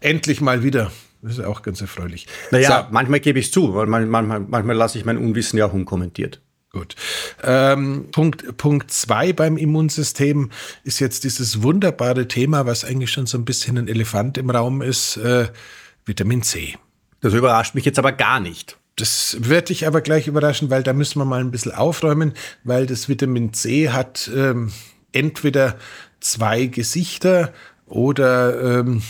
Endlich 0.00 0.40
mal 0.40 0.62
wieder. 0.62 0.90
Das 1.22 1.32
ist 1.32 1.44
auch 1.44 1.62
ganz 1.62 1.80
erfreulich. 1.80 2.26
Naja, 2.50 2.84
so. 2.86 2.92
manchmal 2.94 3.20
gebe 3.20 3.38
ich 3.38 3.52
zu, 3.52 3.74
weil 3.74 3.86
manchmal, 3.86 4.40
manchmal 4.40 4.76
lasse 4.76 4.98
ich 4.98 5.04
mein 5.04 5.18
Unwissen 5.18 5.58
ja 5.58 5.66
auch 5.66 5.74
unkommentiert. 5.74 6.40
Gut. 6.72 6.94
Ähm, 7.42 8.06
Punkt, 8.12 8.56
Punkt 8.56 8.92
zwei 8.92 9.32
beim 9.32 9.56
Immunsystem 9.56 10.50
ist 10.84 11.00
jetzt 11.00 11.24
dieses 11.24 11.62
wunderbare 11.62 12.28
Thema, 12.28 12.64
was 12.64 12.84
eigentlich 12.84 13.10
schon 13.10 13.26
so 13.26 13.36
ein 13.36 13.44
bisschen 13.44 13.76
ein 13.76 13.88
Elefant 13.88 14.38
im 14.38 14.50
Raum 14.50 14.80
ist, 14.80 15.16
äh, 15.16 15.48
Vitamin 16.06 16.42
C. 16.42 16.76
Das 17.20 17.34
überrascht 17.34 17.74
mich 17.74 17.84
jetzt 17.84 17.98
aber 17.98 18.12
gar 18.12 18.38
nicht. 18.38 18.78
Das 18.96 19.36
wird 19.40 19.68
dich 19.68 19.86
aber 19.86 20.00
gleich 20.00 20.28
überraschen, 20.28 20.70
weil 20.70 20.82
da 20.82 20.92
müssen 20.92 21.18
wir 21.18 21.24
mal 21.24 21.40
ein 21.40 21.50
bisschen 21.50 21.72
aufräumen, 21.72 22.34
weil 22.64 22.86
das 22.86 23.08
Vitamin 23.08 23.52
C 23.52 23.90
hat 23.90 24.30
ähm, 24.34 24.72
entweder 25.12 25.76
zwei 26.20 26.66
Gesichter 26.66 27.52
oder 27.86 28.80
ähm, 28.80 29.02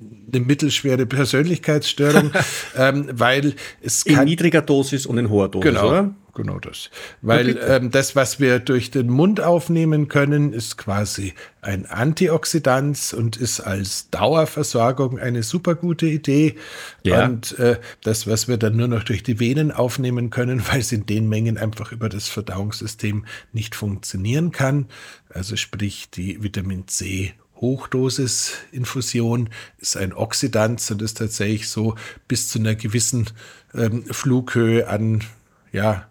eine 0.00 0.44
mittelschwere 0.44 1.06
Persönlichkeitsstörung, 1.06 2.30
ähm, 2.76 3.08
weil 3.12 3.54
es 3.80 4.04
in 4.04 4.22
niedriger 4.24 4.62
Dosis 4.62 5.06
und 5.06 5.18
in 5.18 5.28
hoher 5.28 5.48
Dosis, 5.48 5.72
genau, 5.72 5.88
oder? 5.88 6.14
Genau 6.38 6.60
das. 6.60 6.90
Weil 7.20 7.58
ähm, 7.66 7.90
das, 7.90 8.14
was 8.14 8.38
wir 8.38 8.60
durch 8.60 8.92
den 8.92 9.08
Mund 9.08 9.40
aufnehmen 9.40 10.06
können, 10.06 10.52
ist 10.52 10.78
quasi 10.78 11.34
ein 11.62 11.84
Antioxidant 11.86 13.12
und 13.12 13.36
ist 13.36 13.58
als 13.58 14.08
Dauerversorgung 14.10 15.18
eine 15.18 15.42
super 15.42 15.74
gute 15.74 16.06
Idee. 16.06 16.54
Ja. 17.02 17.24
Und 17.24 17.58
äh, 17.58 17.80
das, 18.04 18.28
was 18.28 18.46
wir 18.46 18.56
dann 18.56 18.76
nur 18.76 18.86
noch 18.86 19.02
durch 19.02 19.24
die 19.24 19.40
Venen 19.40 19.72
aufnehmen 19.72 20.30
können, 20.30 20.62
weil 20.70 20.78
es 20.78 20.92
in 20.92 21.06
den 21.06 21.28
Mengen 21.28 21.58
einfach 21.58 21.90
über 21.90 22.08
das 22.08 22.28
Verdauungssystem 22.28 23.24
nicht 23.52 23.74
funktionieren 23.74 24.52
kann, 24.52 24.86
also 25.30 25.56
sprich 25.56 26.08
die 26.10 26.40
Vitamin 26.40 26.86
C 26.86 27.34
Hochdosis-Infusion 27.60 29.50
ist 29.78 29.96
ein 29.96 30.12
Oxidant. 30.12 30.90
Und 30.90 31.02
ist 31.02 31.18
tatsächlich 31.18 31.68
so 31.68 31.94
bis 32.26 32.48
zu 32.48 32.58
einer 32.58 32.74
gewissen 32.74 33.30
ähm, 33.74 34.04
Flughöhe 34.04 34.88
an 34.88 35.24
ja, 35.72 36.08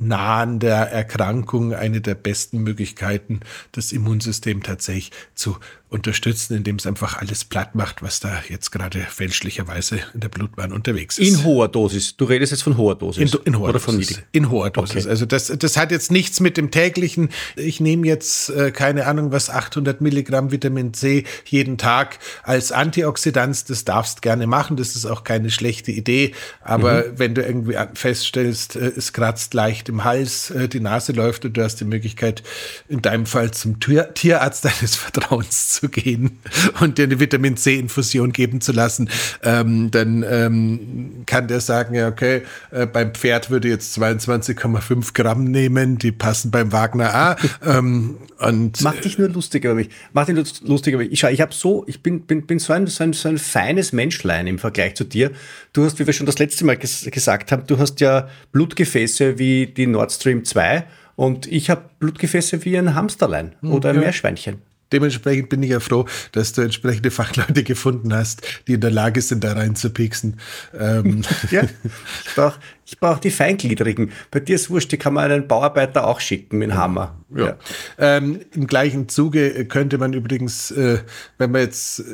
nahen 0.00 0.58
der 0.58 0.90
Erkrankung 0.90 1.74
eine 1.74 2.00
der 2.00 2.14
besten 2.14 2.58
Möglichkeiten, 2.58 3.40
das 3.72 3.92
Immunsystem 3.92 4.62
tatsächlich 4.62 5.12
zu 5.34 5.58
unterstützen, 5.90 6.56
indem 6.56 6.76
es 6.76 6.86
einfach 6.86 7.18
alles 7.18 7.44
platt 7.44 7.74
macht, 7.74 8.00
was 8.00 8.20
da 8.20 8.42
jetzt 8.48 8.70
gerade 8.70 9.00
fälschlicherweise 9.00 9.98
in 10.14 10.20
der 10.20 10.28
Blutbahn 10.28 10.72
unterwegs 10.72 11.18
ist. 11.18 11.28
In 11.28 11.44
hoher 11.44 11.68
Dosis. 11.68 12.16
Du 12.16 12.26
redest 12.26 12.52
jetzt 12.52 12.62
von 12.62 12.76
hoher 12.76 12.94
Dosis. 12.94 13.34
In, 13.34 13.40
in 13.44 13.58
hoher 13.58 13.70
oder 13.70 13.80
Dosis. 13.80 14.14
Von 14.14 14.24
in 14.30 14.50
hoher 14.50 14.70
Dosis. 14.70 15.04
Okay. 15.04 15.10
Also 15.10 15.26
das, 15.26 15.46
das 15.46 15.76
hat 15.76 15.90
jetzt 15.90 16.12
nichts 16.12 16.38
mit 16.38 16.56
dem 16.56 16.70
täglichen, 16.70 17.30
ich 17.56 17.80
nehme 17.80 18.06
jetzt 18.06 18.50
äh, 18.50 18.70
keine 18.70 19.06
Ahnung 19.06 19.32
was, 19.32 19.50
800 19.50 20.00
Milligramm 20.00 20.52
Vitamin 20.52 20.94
C 20.94 21.24
jeden 21.46 21.76
Tag 21.76 22.20
als 22.44 22.70
Antioxidant. 22.70 23.68
Das 23.68 23.84
darfst 23.84 24.22
gerne 24.22 24.46
machen. 24.46 24.76
Das 24.76 24.94
ist 24.94 25.06
auch 25.06 25.24
keine 25.24 25.50
schlechte 25.50 25.90
Idee. 25.90 26.34
Aber 26.60 27.04
mhm. 27.04 27.18
wenn 27.18 27.34
du 27.34 27.42
irgendwie 27.42 27.76
feststellst, 27.94 28.76
äh, 28.76 28.92
es 28.96 29.12
kratzt 29.12 29.54
leicht 29.54 29.88
im 29.88 30.04
Hals, 30.04 30.50
äh, 30.50 30.68
die 30.68 30.80
Nase 30.80 31.12
läuft 31.12 31.44
und 31.44 31.56
du 31.56 31.64
hast 31.64 31.76
die 31.76 31.84
Möglichkeit, 31.84 32.44
in 32.88 33.02
deinem 33.02 33.26
Fall 33.26 33.50
zum 33.50 33.80
Tierarzt 33.80 34.64
deines 34.64 34.94
Vertrauens 34.94 35.68
zu 35.79 35.79
zu 35.80 35.88
gehen 35.88 36.38
und 36.80 36.98
dir 36.98 37.04
eine 37.04 37.20
Vitamin 37.20 37.56
C-Infusion 37.56 38.32
geben 38.32 38.60
zu 38.60 38.72
lassen, 38.72 39.08
ähm, 39.42 39.90
dann 39.90 40.24
ähm, 40.28 41.22
kann 41.26 41.48
der 41.48 41.60
sagen, 41.60 41.94
ja, 41.94 42.08
okay, 42.08 42.42
äh, 42.70 42.86
beim 42.86 43.14
Pferd 43.14 43.50
würde 43.50 43.68
jetzt 43.68 43.96
22,5 43.98 45.14
Gramm 45.14 45.44
nehmen, 45.44 45.98
die 45.98 46.12
passen 46.12 46.50
beim 46.50 46.72
Wagner 46.72 47.14
A. 47.14 47.36
ähm, 47.64 48.18
und 48.38 48.80
Mach 48.82 48.96
dich 48.96 49.18
nur 49.18 49.28
lustig 49.28 49.64
über 49.64 49.74
mich. 49.74 49.88
Mach 50.12 50.26
dich 50.26 50.34
nur 50.34 50.44
lustig 50.64 50.94
über 50.94 51.02
mich. 51.02 51.12
Ich, 51.12 51.22
ich 51.22 51.40
habe 51.40 51.54
so, 51.54 51.84
ich 51.86 52.02
bin, 52.02 52.22
bin, 52.22 52.46
bin 52.46 52.58
so, 52.58 52.72
ein, 52.72 52.86
so, 52.86 53.02
ein, 53.02 53.12
so 53.12 53.28
ein 53.28 53.38
feines 53.38 53.92
Menschlein 53.92 54.46
im 54.46 54.58
Vergleich 54.58 54.94
zu 54.94 55.04
dir. 55.04 55.30
Du 55.72 55.84
hast, 55.84 55.98
wie 55.98 56.06
wir 56.06 56.12
schon 56.12 56.26
das 56.26 56.38
letzte 56.38 56.64
Mal 56.64 56.76
ges 56.76 57.08
gesagt 57.10 57.52
haben, 57.52 57.66
du 57.66 57.78
hast 57.78 58.00
ja 58.00 58.28
Blutgefäße 58.52 59.38
wie 59.38 59.66
die 59.66 59.86
Nord 59.86 60.12
Stream 60.12 60.44
2 60.44 60.84
und 61.16 61.46
ich 61.46 61.70
habe 61.70 61.82
Blutgefäße 61.98 62.64
wie 62.64 62.76
ein 62.78 62.94
Hamsterlein 62.94 63.54
hm, 63.60 63.72
oder 63.72 63.90
ein 63.90 63.96
ja. 63.96 64.02
Meerschweinchen 64.02 64.62
dementsprechend 64.92 65.48
bin 65.48 65.62
ich 65.62 65.70
ja 65.70 65.80
froh, 65.80 66.06
dass 66.32 66.52
du 66.52 66.62
entsprechende 66.62 67.10
Fachleute 67.20 67.62
gefunden 67.62 68.14
hast, 68.14 68.42
die 68.66 68.74
in 68.74 68.80
der 68.80 68.90
Lage 68.90 69.20
sind, 69.20 69.44
da 69.44 69.52
reinzupieksen. 69.52 70.40
Ähm. 70.78 71.22
ja, 71.50 71.62
ich 71.62 72.34
brauche 72.34 72.58
ich 72.90 72.98
brauch 72.98 73.18
die 73.18 73.30
Feingliedrigen. 73.30 74.10
Bei 74.32 74.40
dir 74.40 74.56
ist 74.56 74.68
wurscht, 74.68 74.90
die 74.90 74.96
kann 74.96 75.14
man 75.14 75.30
einen 75.30 75.46
Bauarbeiter 75.46 76.08
auch 76.08 76.18
schicken 76.18 76.58
mit 76.58 76.70
dem 76.70 76.76
Hammer. 76.76 77.16
Ja. 77.32 77.46
ja. 77.46 77.56
Ähm, 77.98 78.40
Im 78.52 78.66
gleichen 78.66 79.08
Zuge 79.08 79.64
könnte 79.66 79.96
man 79.98 80.12
übrigens, 80.12 80.72
äh, 80.72 80.98
wenn 81.38 81.52
man 81.52 81.60
jetzt 81.60 82.00
äh, 82.00 82.04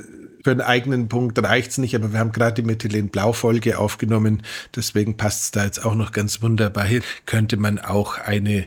für 0.45 0.51
einen 0.51 0.61
eigenen 0.61 1.09
Punkt 1.09 1.43
reicht 1.43 1.71
es 1.71 1.79
nicht, 1.79 1.95
aber 1.95 2.13
wir 2.13 2.19
haben 2.19 2.31
gerade 2.31 2.61
die 2.61 2.67
Methylen-Blau-Folge 2.67 3.79
aufgenommen, 3.79 4.43
deswegen 4.75 5.17
passt 5.17 5.45
es 5.45 5.51
da 5.53 5.65
jetzt 5.65 5.83
auch 5.83 5.95
noch 5.95 6.13
ganz 6.13 6.43
wunderbar 6.43 6.85
hin, 6.85 7.03
könnte 7.25 7.57
man 7.57 7.79
auch 7.79 8.19
eine 8.19 8.67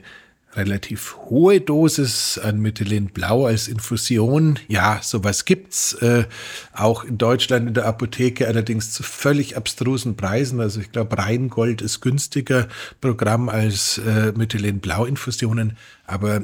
relativ 0.54 1.16
hohe 1.30 1.62
Dosis 1.62 2.40
an 2.40 2.60
Methylenblau 2.60 3.46
als 3.46 3.68
Infusion. 3.68 4.58
Ja, 4.68 5.00
sowas 5.02 5.46
gibt's 5.46 5.94
äh, 5.94 6.26
auch 6.74 7.04
in 7.04 7.18
Deutschland 7.18 7.68
in 7.68 7.74
der 7.76 7.86
Apotheke, 7.86 8.48
allerdings 8.48 8.92
zu 8.92 9.04
völlig 9.04 9.56
abstrusen 9.58 10.18
Preisen. 10.18 10.60
Also 10.60 10.82
ich 10.82 10.92
glaube, 10.92 11.18
Rheingold 11.18 11.82
ist 11.82 12.02
günstiger 12.02 12.68
Programm 13.00 13.50
als 13.50 14.00
äh, 14.00 14.34
Methylenblau-Infusionen, 14.36 15.78
aber 16.06 16.42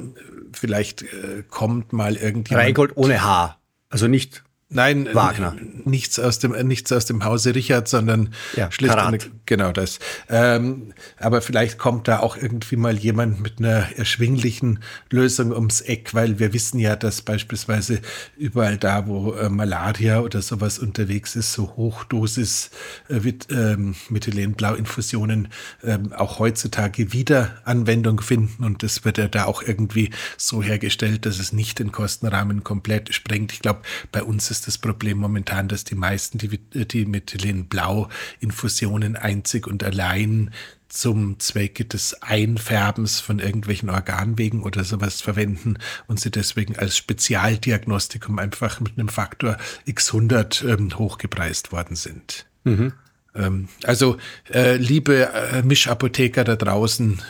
vielleicht 0.53 1.01
äh, 1.01 1.43
kommt 1.49 1.91
mal 1.91 2.15
irgendjemand. 2.15 2.65
Rheingold 2.65 2.91
ohne 2.95 3.23
H, 3.23 3.57
also 3.89 4.07
nicht 4.07 4.43
Nein, 4.75 5.07
Wagner. 5.13 5.55
nichts 5.85 6.19
aus 6.19 6.39
dem 6.39 6.51
nichts 6.67 6.91
aus 6.91 7.05
dem 7.05 7.23
Hause 7.23 7.55
Richard, 7.55 7.87
sondern 7.87 8.33
ja, 8.55 8.71
schlicht 8.71 8.95
und, 8.95 9.29
genau 9.45 9.71
das. 9.71 9.99
Ähm, 10.29 10.93
aber 11.17 11.41
vielleicht 11.41 11.77
kommt 11.77 12.07
da 12.07 12.19
auch 12.19 12.35
irgendwie 12.35 12.75
mal 12.75 12.97
jemand 12.97 13.41
mit 13.41 13.59
einer 13.59 13.97
erschwinglichen 13.97 14.79
Lösung 15.09 15.51
ums 15.51 15.81
Eck, 15.81 16.13
weil 16.13 16.39
wir 16.39 16.53
wissen 16.53 16.79
ja, 16.79 16.95
dass 16.95 17.21
beispielsweise 17.21 18.01
überall 18.37 18.77
da, 18.77 19.07
wo 19.07 19.33
äh, 19.33 19.49
Malaria 19.49 20.19
oder 20.19 20.41
sowas 20.41 20.77
unterwegs 20.77 21.35
ist, 21.35 21.53
so 21.53 21.75
Hochdosis 21.77 22.69
äh, 23.09 23.19
mit, 23.19 23.47
ähm, 23.51 23.95
Methylenblau-Infusionen 24.09 25.47
ähm, 25.83 26.11
auch 26.11 26.39
heutzutage 26.39 27.13
wieder 27.13 27.61
Anwendung 27.63 28.19
finden 28.19 28.63
und 28.63 28.83
das 28.83 29.05
wird 29.05 29.17
ja 29.17 29.27
da 29.27 29.45
auch 29.45 29.63
irgendwie 29.63 30.11
so 30.37 30.61
hergestellt, 30.61 31.25
dass 31.25 31.39
es 31.39 31.53
nicht 31.53 31.79
den 31.79 31.91
Kostenrahmen 31.91 32.63
komplett 32.63 33.13
sprengt. 33.13 33.53
Ich 33.53 33.61
glaube, 33.61 33.81
bei 34.11 34.21
uns 34.21 34.51
ist 34.51 34.64
ist 34.67 34.77
das 34.77 34.79
Problem 34.79 35.19
momentan, 35.19 35.67
dass 35.67 35.83
die 35.83 35.93
meisten 35.93 36.39
die, 36.39 36.57
die 36.57 37.05
Methylenblau-Infusionen 37.05 39.15
einzig 39.15 39.67
und 39.67 39.83
allein 39.83 40.49
zum 40.89 41.39
Zwecke 41.39 41.85
des 41.85 42.23
Einfärbens 42.23 43.19
von 43.19 43.37
irgendwelchen 43.37 43.91
Organwegen 43.91 44.63
oder 44.63 44.83
sowas 44.83 45.21
verwenden 45.21 45.77
und 46.07 46.19
sie 46.19 46.31
deswegen 46.31 46.77
als 46.77 46.97
Spezialdiagnostikum 46.97 48.39
einfach 48.39 48.79
mit 48.79 48.97
einem 48.97 49.09
Faktor 49.09 49.57
x100 49.87 50.67
ähm, 50.67 50.97
hochgepreist 50.97 51.71
worden 51.71 51.95
sind. 51.95 52.47
Mhm. 52.63 52.93
Ähm, 53.35 53.67
also, 53.83 54.17
äh, 54.51 54.77
liebe 54.77 55.31
äh, 55.31 55.61
Mischapotheker 55.61 56.43
da 56.43 56.55
draußen, 56.55 57.21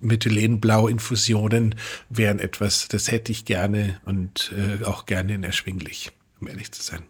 Methylenblau-Infusionen 0.00 1.76
wären 2.08 2.40
etwas, 2.40 2.88
das 2.88 3.12
hätte 3.12 3.30
ich 3.30 3.44
gerne 3.44 4.00
und 4.04 4.52
äh, 4.56 4.84
auch 4.84 5.06
gerne 5.06 5.34
in 5.34 5.44
erschwinglich 5.44 6.10
um 6.42 6.48
ehrlich 6.48 6.70
zu 6.72 6.82
sein. 6.82 7.02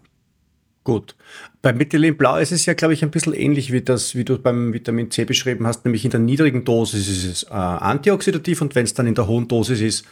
Gut. 0.84 1.14
Beim 1.62 1.76
Methylenblau 1.76 2.38
ist 2.38 2.50
es 2.50 2.66
ja, 2.66 2.74
glaube 2.74 2.94
ich, 2.94 3.02
ein 3.02 3.10
bisschen 3.10 3.34
ähnlich 3.34 3.72
wie 3.72 3.82
das, 3.82 4.16
wie 4.16 4.24
du 4.24 4.38
beim 4.38 4.72
Vitamin 4.72 5.10
C 5.10 5.24
beschrieben 5.24 5.66
hast, 5.66 5.84
nämlich 5.84 6.04
in 6.04 6.10
der 6.10 6.20
niedrigen 6.20 6.64
Dosis 6.64 7.08
ist 7.08 7.24
es 7.24 7.42
äh, 7.44 7.52
antioxidativ 7.52 8.60
und 8.60 8.74
wenn 8.74 8.84
es 8.84 8.94
dann 8.94 9.06
in 9.06 9.14
der 9.14 9.28
hohen 9.28 9.46
Dosis 9.46 9.80
ist, 9.80 10.04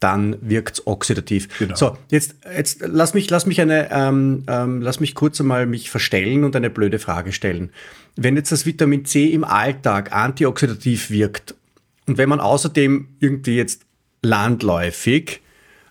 dann 0.00 0.36
wirkt 0.40 0.78
es 0.78 0.86
oxidativ. 0.86 1.48
Genau. 1.58 1.76
So, 1.76 1.98
jetzt, 2.10 2.36
jetzt 2.56 2.82
lass 2.86 3.14
mich, 3.14 3.30
lass 3.30 3.46
mich 3.46 3.60
eine, 3.60 3.90
ähm, 3.92 4.44
ähm, 4.48 4.80
lass 4.80 4.98
mich 4.98 5.14
kurz 5.14 5.40
einmal 5.40 5.66
mich 5.66 5.90
verstellen 5.90 6.44
und 6.44 6.56
eine 6.56 6.70
blöde 6.70 6.98
Frage 6.98 7.32
stellen. 7.32 7.70
Wenn 8.16 8.36
jetzt 8.36 8.50
das 8.50 8.66
Vitamin 8.66 9.04
C 9.04 9.26
im 9.26 9.44
Alltag 9.44 10.12
antioxidativ 10.12 11.10
wirkt 11.10 11.54
und 12.06 12.18
wenn 12.18 12.28
man 12.28 12.40
außerdem 12.40 13.08
irgendwie 13.20 13.56
jetzt 13.56 13.82
landläufig 14.22 15.42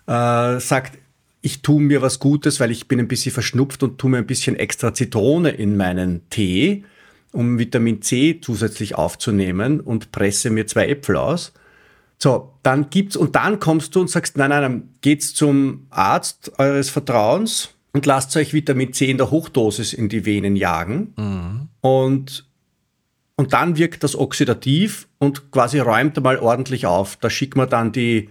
äh, 0.06 0.58
sagt, 0.58 0.98
ich 1.44 1.60
tue 1.60 1.78
mir 1.78 2.00
was 2.00 2.20
Gutes, 2.20 2.58
weil 2.58 2.70
ich 2.70 2.88
bin 2.88 2.98
ein 2.98 3.06
bisschen 3.06 3.30
verschnupft 3.30 3.82
und 3.82 3.98
tue 3.98 4.10
mir 4.10 4.16
ein 4.16 4.26
bisschen 4.26 4.56
extra 4.56 4.94
Zitrone 4.94 5.50
in 5.50 5.76
meinen 5.76 6.22
Tee, 6.30 6.84
um 7.32 7.58
Vitamin 7.58 8.00
C 8.00 8.40
zusätzlich 8.40 8.94
aufzunehmen 8.94 9.80
und 9.80 10.10
presse 10.10 10.48
mir 10.48 10.66
zwei 10.66 10.88
Äpfel 10.88 11.16
aus. 11.16 11.52
So, 12.16 12.54
dann 12.62 12.88
gibt's, 12.88 13.14
und 13.14 13.36
dann 13.36 13.60
kommst 13.60 13.94
du 13.94 14.00
und 14.00 14.08
sagst, 14.08 14.38
nein, 14.38 14.48
nein, 14.48 14.62
dann 14.62 14.88
geht's 15.02 15.34
zum 15.34 15.86
Arzt 15.90 16.58
eures 16.58 16.88
Vertrauens 16.88 17.74
und 17.92 18.06
lasst 18.06 18.34
euch 18.38 18.54
Vitamin 18.54 18.94
C 18.94 19.10
in 19.10 19.18
der 19.18 19.30
Hochdosis 19.30 19.92
in 19.92 20.08
die 20.08 20.24
Venen 20.24 20.56
jagen. 20.56 21.12
Mhm. 21.18 21.68
Und, 21.82 22.48
und 23.36 23.52
dann 23.52 23.76
wirkt 23.76 24.02
das 24.02 24.16
oxidativ 24.16 25.08
und 25.18 25.50
quasi 25.50 25.78
räumt 25.78 26.18
mal 26.22 26.38
ordentlich 26.38 26.86
auf. 26.86 27.16
Da 27.16 27.28
schickt 27.28 27.54
man 27.54 27.68
dann 27.68 27.92
die, 27.92 28.30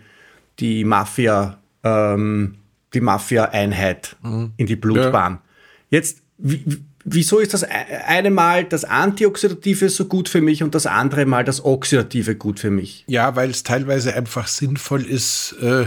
die 0.58 0.84
Mafia, 0.84 1.60
ähm, 1.84 2.56
die 2.93 3.01
Mafia-Einheit 3.01 4.15
mhm. 4.21 4.53
in 4.58 4.65
die 4.67 4.75
Blutbahn. 4.75 5.34
Ja. 5.34 5.97
Jetzt, 5.97 6.21
wieso 6.38 7.39
ist 7.39 7.53
das 7.53 7.63
eine 7.63 8.32
Mal 8.32 8.63
das 8.63 8.86
Antioxidative 8.86 9.89
so 9.89 10.06
gut 10.06 10.29
für 10.29 10.41
mich 10.41 10.63
und 10.63 10.75
das 10.75 10.86
andere 10.86 11.25
Mal 11.25 11.43
das 11.43 11.63
Oxidative 11.63 12.36
gut 12.36 12.60
für 12.60 12.71
mich? 12.71 13.03
Ja, 13.08 13.36
weil 13.36 13.49
es 13.49 13.63
teilweise 13.63 14.15
einfach 14.15 14.47
sinnvoll 14.47 15.06
ist, 15.06 15.56
äh, 15.62 15.86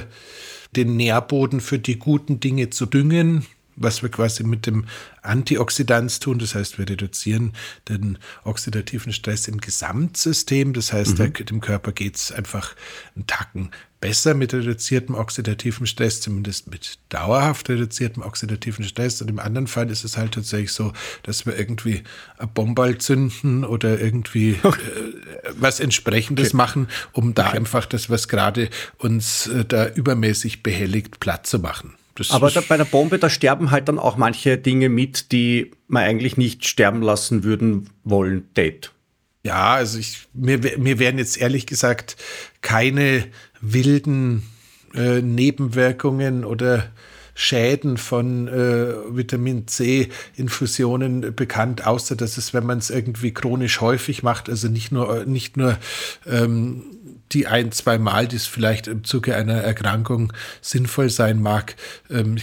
den 0.75 0.97
Nährboden 0.97 1.61
für 1.61 1.79
die 1.79 1.99
guten 1.99 2.41
Dinge 2.41 2.71
zu 2.71 2.87
düngen 2.87 3.47
was 3.77 4.03
wir 4.03 4.09
quasi 4.09 4.43
mit 4.45 4.67
dem 4.67 4.87
Antioxidans 5.23 6.19
tun. 6.19 6.39
Das 6.39 6.55
heißt, 6.55 6.79
wir 6.79 6.89
reduzieren 6.89 7.53
den 7.89 8.19
oxidativen 8.45 9.13
Stress 9.13 9.49
im 9.49 9.61
Gesamtsystem. 9.61 10.73
Das 10.73 10.93
heißt, 10.93 11.19
mhm. 11.19 11.33
der, 11.33 11.45
dem 11.45 11.61
Körper 11.61 11.93
geht 11.93 12.17
es 12.17 12.33
einfach 12.33 12.75
einen 13.15 13.27
Tacken 13.27 13.71
besser 14.01 14.35
mit 14.35 14.53
reduziertem 14.53 15.15
oxidativen 15.15 15.87
Stress, 15.87 16.21
zumindest 16.21 16.71
mit 16.71 16.99
dauerhaft 17.09 17.69
reduziertem 17.69 18.23
oxidativen 18.23 18.85
Stress. 18.85 19.21
Und 19.23 19.29
im 19.29 19.39
anderen 19.39 19.67
Fall 19.67 19.91
ist 19.91 20.05
es 20.05 20.17
halt 20.17 20.33
tatsächlich 20.33 20.73
so, 20.73 20.93
dass 21.23 21.47
wir 21.47 21.59
irgendwie 21.59 22.03
ein 22.39 22.49
Bomball 22.53 22.99
zünden 22.99 23.65
oder 23.65 24.01
irgendwie 24.01 24.59
okay. 24.63 24.81
äh, 24.81 25.51
was 25.59 25.81
entsprechendes 25.81 26.49
okay. 26.49 26.57
machen, 26.57 26.89
um 27.13 27.35
da 27.35 27.49
okay. 27.49 27.57
einfach 27.57 27.87
das, 27.87 28.11
was 28.11 28.29
gerade 28.29 28.71
uns 28.99 29.47
äh, 29.49 29.65
da 29.65 29.89
übermäßig 29.89 30.63
behelligt, 30.63 31.21
platt 31.21 31.47
zu 31.47 31.59
machen. 31.59 31.95
Das 32.17 32.31
Aber 32.31 32.51
da, 32.51 32.63
bei 32.63 32.77
der 32.77 32.85
Bombe, 32.85 33.19
da 33.19 33.31
sterben 33.31 33.71
halt 33.71 33.89
dann 33.89 33.99
auch 33.99 34.17
manche 34.17 34.59
Dinge 34.59 34.89
mit, 34.89 35.33
die 35.33 35.71
man 35.87 36.03
eigentlich 36.03 36.37
nicht 36.37 36.67
sterben 36.67 37.03
lassen 37.03 37.45
würden 37.45 37.91
wollen, 38.05 38.49
tät. 38.55 38.93
Ja, 39.45 39.75
also 39.75 39.99
ich, 39.99 40.27
mir, 40.33 40.59
mir 40.79 40.99
wären 40.99 41.19
jetzt 41.19 41.39
ehrlich 41.39 41.67
gesagt 41.67 42.17
keine 42.63 43.25
wilden 43.61 44.43
äh, 44.95 45.23
Nebenwirkungen 45.23 46.45
oder 46.45 46.91
Schäden 47.35 47.99
von 47.99 48.49
äh, 48.49 48.95
Vitamin 49.15 49.69
C-Infusionen 49.69 51.37
bekannt, 51.37 51.87
außer 51.87 52.17
dass 52.17 52.39
es, 52.39 52.55
wenn 52.55 52.65
man 52.65 52.79
es 52.79 52.89
irgendwie 52.89 53.33
chronisch 53.33 53.83
häufig 53.83 54.23
macht, 54.23 54.49
also 54.49 54.69
nicht 54.69 54.91
nur, 54.91 55.27
nicht 55.27 55.59
nur 55.59 55.77
ähm, 56.27 56.83
die 57.33 57.47
ein, 57.47 57.73
zwei 57.73 57.99
Mal, 57.99 58.29
die 58.29 58.37
es 58.37 58.47
vielleicht 58.47 58.87
im 58.87 59.05
Zuge 59.05 59.37
einer 59.37 59.55
Erkrankung 59.55 60.33
sinnvoll 60.61 61.11
sein 61.11 61.41
mag. 61.41 61.77
Ähm, 62.11 62.37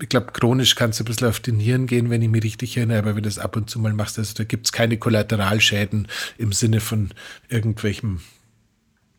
ich 0.00 0.08
glaube, 0.08 0.32
chronisch 0.32 0.74
kann 0.74 0.90
es 0.90 1.00
ein 1.00 1.04
bisschen 1.04 1.28
auf 1.28 1.40
die 1.40 1.52
Nieren 1.52 1.86
gehen, 1.86 2.10
wenn 2.10 2.22
ich 2.22 2.28
mich 2.28 2.44
richtig 2.44 2.76
erinnere, 2.76 2.98
aber 2.98 3.10
wenn 3.10 3.22
du 3.22 3.28
das 3.28 3.38
ab 3.38 3.56
und 3.56 3.70
zu 3.70 3.78
mal 3.78 3.92
machst, 3.92 4.18
also 4.18 4.34
da 4.34 4.44
gibt 4.44 4.66
es 4.66 4.72
keine 4.72 4.98
Kollateralschäden 4.98 6.08
im 6.38 6.52
Sinne 6.52 6.80
von 6.80 7.10
irgendwelchem, 7.48 8.20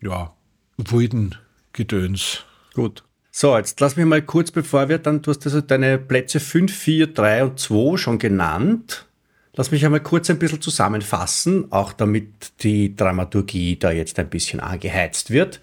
ja, 0.02 0.34
wilden 0.78 1.36
Gedöns. 1.72 2.44
Gut. 2.74 3.04
So, 3.32 3.58
jetzt 3.58 3.80
lass 3.80 3.96
mich 3.96 4.06
mal 4.06 4.22
kurz, 4.22 4.52
bevor 4.52 4.90
wir 4.90 5.00
dann, 5.00 5.24
du 5.24 5.32
hast 5.32 5.44
also 5.46 5.62
deine 5.62 5.98
Plätze 5.98 6.40
5, 6.40 6.72
4, 6.72 7.08
3 7.08 7.44
und 7.46 7.60
2 7.60 7.98
schon 7.98 8.20
genannt. 8.20 9.08
Lass 9.56 9.70
mich 9.70 9.86
einmal 9.86 10.00
kurz 10.00 10.30
ein 10.32 10.40
bisschen 10.40 10.62
zusammenfassen, 10.62 11.72
auch 11.72 11.94
damit 11.94 12.54
die 12.62 12.96
Dramaturgie 12.96 13.78
da 13.78 13.92
jetzt 13.92 14.18
ein 14.18 14.30
bisschen 14.30 14.60
angeheizt 14.60 15.30
wird. 15.30 15.60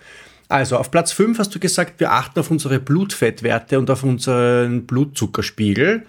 Also 0.48 0.76
auf 0.76 0.92
Platz 0.92 1.12
5 1.12 1.38
hast 1.38 1.55
du 1.55 1.59
gesagt, 1.59 1.98
wir 1.98 2.12
achten 2.12 2.38
auf 2.38 2.50
unsere 2.50 2.79
Blutfettwerte 2.79 3.79
und 3.79 3.90
auf 3.90 4.05
unseren 4.05 4.87
Blutzuckerspiegel. 4.87 6.07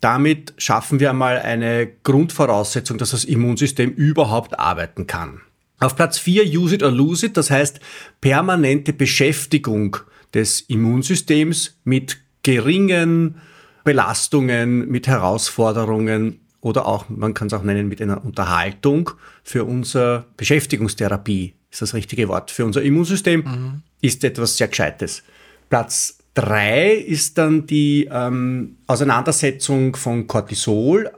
Damit 0.00 0.54
schaffen 0.58 1.00
wir 1.00 1.10
einmal 1.10 1.40
eine 1.40 1.88
Grundvoraussetzung, 2.04 2.98
dass 2.98 3.10
das 3.10 3.24
Immunsystem 3.24 3.90
überhaupt 3.90 4.58
arbeiten 4.58 5.08
kann. 5.08 5.40
Auf 5.78 5.96
Platz 5.96 6.18
4 6.18 6.44
Use 6.58 6.76
it 6.76 6.82
or 6.82 6.92
lose 6.92 7.26
it, 7.26 7.36
das 7.36 7.50
heißt 7.50 7.80
permanente 8.20 8.92
Beschäftigung 8.92 9.96
des 10.32 10.60
Immunsystems 10.62 11.78
mit 11.84 12.18
geringen 12.42 13.36
Belastungen, 13.84 14.88
mit 14.88 15.06
Herausforderungen 15.06 16.40
oder 16.66 16.86
auch, 16.86 17.08
man 17.08 17.32
kann 17.32 17.46
es 17.46 17.52
auch 17.52 17.62
nennen, 17.62 17.86
mit 17.86 18.02
einer 18.02 18.24
Unterhaltung 18.24 19.12
für 19.44 19.64
unsere 19.64 20.24
Beschäftigungstherapie 20.36 21.54
ist 21.70 21.80
das 21.80 21.94
richtige 21.94 22.26
Wort, 22.26 22.50
für 22.50 22.64
unser 22.64 22.82
Immunsystem, 22.82 23.40
mhm. 23.40 23.82
ist 24.00 24.24
etwas 24.24 24.56
sehr 24.56 24.66
Gescheites. 24.66 25.22
Platz 25.70 26.18
drei 26.34 26.92
ist 26.92 27.38
dann 27.38 27.68
die 27.68 28.08
ähm, 28.10 28.78
Auseinandersetzung 28.88 29.94
von 29.94 30.26
Cortisol, 30.26 31.08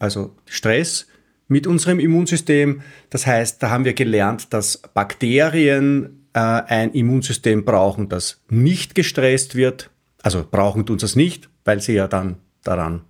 also 0.00 0.34
Stress, 0.46 1.06
mit 1.46 1.68
unserem 1.68 2.00
Immunsystem. 2.00 2.82
Das 3.10 3.28
heißt, 3.28 3.62
da 3.62 3.70
haben 3.70 3.84
wir 3.84 3.92
gelernt, 3.92 4.52
dass 4.52 4.78
Bakterien 4.92 6.26
äh, 6.32 6.40
ein 6.40 6.92
Immunsystem 6.94 7.64
brauchen, 7.64 8.08
das 8.08 8.40
nicht 8.48 8.96
gestresst 8.96 9.54
wird. 9.54 9.90
Also 10.20 10.44
brauchen 10.50 10.84
tun 10.84 10.98
sie 10.98 11.06
es 11.06 11.14
nicht, 11.14 11.48
weil 11.64 11.80
sie 11.80 11.92
ja 11.92 12.08
dann 12.08 12.38
daran 12.64 13.02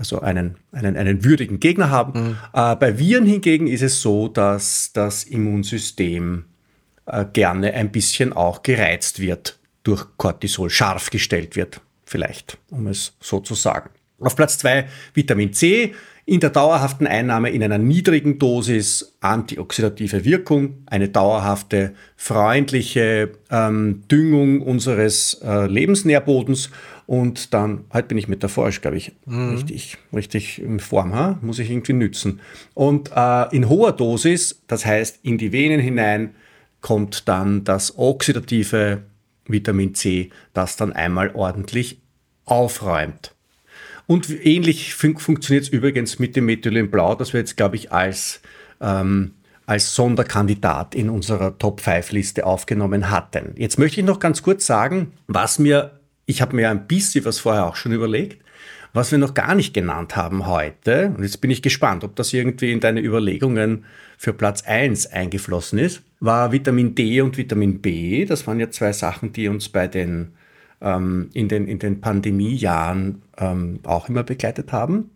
also 0.00 0.20
einen, 0.20 0.56
einen, 0.72 0.96
einen 0.96 1.24
würdigen 1.24 1.60
Gegner 1.60 1.90
haben. 1.90 2.20
Mhm. 2.20 2.36
Äh, 2.54 2.74
bei 2.76 2.98
Viren 2.98 3.26
hingegen 3.26 3.66
ist 3.66 3.82
es 3.82 4.00
so, 4.00 4.28
dass 4.28 4.92
das 4.94 5.24
Immunsystem 5.24 6.46
äh, 7.04 7.26
gerne 7.30 7.74
ein 7.74 7.92
bisschen 7.92 8.32
auch 8.32 8.62
gereizt 8.62 9.20
wird 9.20 9.58
durch 9.82 10.06
Cortisol, 10.16 10.70
scharf 10.70 11.10
gestellt 11.10 11.54
wird, 11.54 11.82
vielleicht, 12.04 12.56
um 12.70 12.86
es 12.86 13.12
so 13.20 13.40
zu 13.40 13.54
sagen. 13.54 13.90
Auf 14.18 14.36
Platz 14.36 14.56
zwei 14.56 14.86
Vitamin 15.12 15.52
C 15.52 15.94
in 16.24 16.40
der 16.40 16.50
dauerhaften 16.50 17.06
Einnahme 17.06 17.50
in 17.50 17.62
einer 17.62 17.78
niedrigen 17.78 18.38
Dosis 18.38 19.16
antioxidative 19.20 20.24
Wirkung, 20.24 20.82
eine 20.86 21.08
dauerhafte 21.08 21.94
freundliche 22.16 23.32
ähm, 23.50 24.04
Düngung 24.10 24.62
unseres 24.62 25.40
äh, 25.42 25.66
Lebensnährbodens 25.66 26.70
und 27.10 27.54
dann, 27.54 27.86
heute 27.92 28.06
bin 28.06 28.18
ich 28.18 28.28
metaphorisch, 28.28 28.80
glaube 28.82 28.96
ich, 28.96 29.10
mhm. 29.26 29.48
richtig, 29.48 29.98
richtig 30.14 30.62
in 30.62 30.78
Form, 30.78 31.12
ha? 31.12 31.40
muss 31.42 31.58
ich 31.58 31.68
irgendwie 31.68 31.92
nützen. 31.92 32.38
Und 32.72 33.10
äh, 33.12 33.52
in 33.52 33.68
hoher 33.68 33.90
Dosis, 33.90 34.62
das 34.68 34.86
heißt 34.86 35.18
in 35.24 35.36
die 35.36 35.50
Venen 35.50 35.80
hinein, 35.80 36.36
kommt 36.80 37.26
dann 37.26 37.64
das 37.64 37.98
oxidative 37.98 39.02
Vitamin 39.44 39.96
C, 39.96 40.30
das 40.52 40.76
dann 40.76 40.92
einmal 40.92 41.34
ordentlich 41.34 42.00
aufräumt. 42.44 43.34
Und 44.06 44.30
ähnlich 44.46 44.94
fun 44.94 45.18
funktioniert 45.18 45.64
es 45.64 45.68
übrigens 45.68 46.20
mit 46.20 46.36
dem 46.36 46.46
Methylenblau, 46.46 47.16
das 47.16 47.32
wir 47.32 47.40
jetzt, 47.40 47.56
glaube 47.56 47.74
ich, 47.74 47.90
als, 47.90 48.40
ähm, 48.80 49.32
als 49.66 49.96
Sonderkandidat 49.96 50.94
in 50.94 51.10
unserer 51.10 51.58
Top-5-Liste 51.58 52.46
aufgenommen 52.46 53.10
hatten. 53.10 53.54
Jetzt 53.56 53.80
möchte 53.80 53.98
ich 53.98 54.06
noch 54.06 54.20
ganz 54.20 54.44
kurz 54.44 54.64
sagen, 54.64 55.10
was 55.26 55.58
mir 55.58 55.99
ich 56.30 56.40
habe 56.40 56.54
mir 56.54 56.70
ein 56.70 56.86
bisschen 56.86 57.24
was 57.24 57.40
vorher 57.40 57.66
auch 57.66 57.76
schon 57.76 57.92
überlegt, 57.92 58.42
was 58.92 59.10
wir 59.10 59.18
noch 59.18 59.34
gar 59.34 59.54
nicht 59.54 59.74
genannt 59.74 60.16
haben 60.16 60.46
heute. 60.46 61.12
Und 61.16 61.22
jetzt 61.22 61.40
bin 61.40 61.50
ich 61.50 61.60
gespannt, 61.60 62.04
ob 62.04 62.16
das 62.16 62.32
irgendwie 62.32 62.72
in 62.72 62.80
deine 62.80 63.00
Überlegungen 63.00 63.84
für 64.16 64.32
Platz 64.32 64.62
1 64.62 65.08
eingeflossen 65.08 65.78
ist, 65.78 66.02
war 66.20 66.52
Vitamin 66.52 66.94
D 66.94 67.20
und 67.20 67.36
Vitamin 67.36 67.80
B. 67.80 68.24
Das 68.24 68.46
waren 68.46 68.60
ja 68.60 68.70
zwei 68.70 68.92
Sachen, 68.92 69.32
die 69.32 69.48
uns 69.48 69.68
bei 69.68 69.88
den, 69.88 70.32
ähm, 70.80 71.30
in 71.34 71.48
den, 71.48 71.66
in 71.66 71.78
den 71.78 72.00
Pandemiejahren 72.00 73.22
ähm, 73.36 73.80
auch 73.84 74.08
immer 74.08 74.22
begleitet 74.22 74.72
haben. 74.72 75.10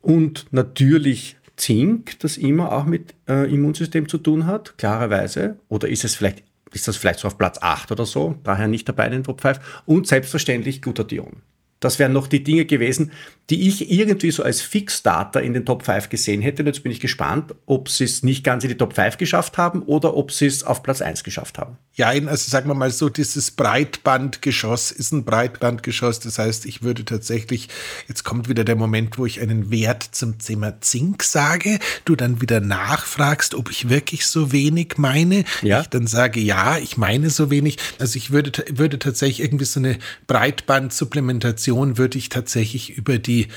Und 0.00 0.46
natürlich 0.50 1.36
Zink, 1.56 2.18
das 2.20 2.36
immer 2.36 2.72
auch 2.72 2.84
mit 2.84 3.14
äh, 3.28 3.52
Immunsystem 3.52 4.08
zu 4.08 4.18
tun 4.18 4.46
hat, 4.46 4.76
klarerweise. 4.78 5.56
Oder 5.68 5.88
ist 5.88 6.04
es 6.04 6.14
vielleicht 6.14 6.42
ist 6.72 6.88
das 6.88 6.96
vielleicht 6.96 7.20
so 7.20 7.28
auf 7.28 7.38
Platz 7.38 7.58
8 7.60 7.92
oder 7.92 8.06
so, 8.06 8.36
daher 8.44 8.68
nicht 8.68 8.88
dabei 8.88 9.06
in 9.06 9.12
den 9.12 9.24
Top 9.24 9.40
5. 9.40 9.82
Und 9.86 10.06
selbstverständlich 10.06 10.82
Glutathion. 10.82 11.42
Das 11.84 11.98
wären 11.98 12.12
noch 12.12 12.26
die 12.26 12.42
Dinge 12.42 12.64
gewesen, 12.64 13.12
die 13.50 13.68
ich 13.68 13.90
irgendwie 13.90 14.30
so 14.30 14.42
als 14.42 14.60
Fixstarter 14.60 15.42
in 15.42 15.52
den 15.52 15.66
Top 15.66 15.84
5 15.84 16.08
gesehen 16.08 16.40
hätte. 16.40 16.62
Und 16.62 16.68
jetzt 16.68 16.82
bin 16.82 16.92
ich 16.92 17.00
gespannt, 17.00 17.54
ob 17.66 17.88
sie 17.88 18.04
es 18.04 18.22
nicht 18.22 18.44
ganz 18.44 18.64
in 18.64 18.70
die 18.70 18.76
Top 18.76 18.94
5 18.94 19.18
geschafft 19.18 19.58
haben 19.58 19.82
oder 19.82 20.16
ob 20.16 20.30
sie 20.30 20.46
es 20.46 20.62
auf 20.62 20.82
Platz 20.82 21.02
1 21.02 21.24
geschafft 21.24 21.58
haben. 21.58 21.76
Ja, 21.94 22.08
also 22.08 22.50
sagen 22.50 22.68
wir 22.68 22.74
mal 22.74 22.90
so, 22.90 23.08
dieses 23.08 23.50
Breitbandgeschoss 23.50 24.92
ist 24.92 25.12
ein 25.12 25.24
Breitbandgeschoss. 25.24 26.20
Das 26.20 26.38
heißt, 26.38 26.66
ich 26.66 26.82
würde 26.82 27.04
tatsächlich, 27.04 27.68
jetzt 28.08 28.22
kommt 28.24 28.48
wieder 28.48 28.64
der 28.64 28.76
Moment, 28.76 29.18
wo 29.18 29.26
ich 29.26 29.40
einen 29.40 29.70
Wert 29.70 30.02
zum 30.02 30.38
Thema 30.38 30.80
Zink 30.80 31.22
sage, 31.22 31.78
du 32.04 32.14
dann 32.16 32.40
wieder 32.40 32.60
nachfragst, 32.60 33.54
ob 33.54 33.70
ich 33.70 33.88
wirklich 33.88 34.24
so 34.24 34.52
wenig 34.52 34.94
meine. 34.96 35.44
Ja. 35.62 35.80
Ich 35.82 35.88
dann 35.88 36.06
sage, 36.06 36.40
ja, 36.40 36.78
ich 36.78 36.96
meine 36.96 37.28
so 37.28 37.50
wenig. 37.50 37.76
Also 37.98 38.16
ich 38.16 38.30
würde, 38.30 38.52
würde 38.70 38.98
tatsächlich 38.98 39.40
irgendwie 39.40 39.64
so 39.64 39.80
eine 39.80 39.98
Breitbandsupplementation 40.26 41.71
Prävention 41.72 41.98
würde 41.98 42.18
ich 42.18 42.28
tatsächlich 42.28 42.90
über 42.90 43.18
die 43.18 43.48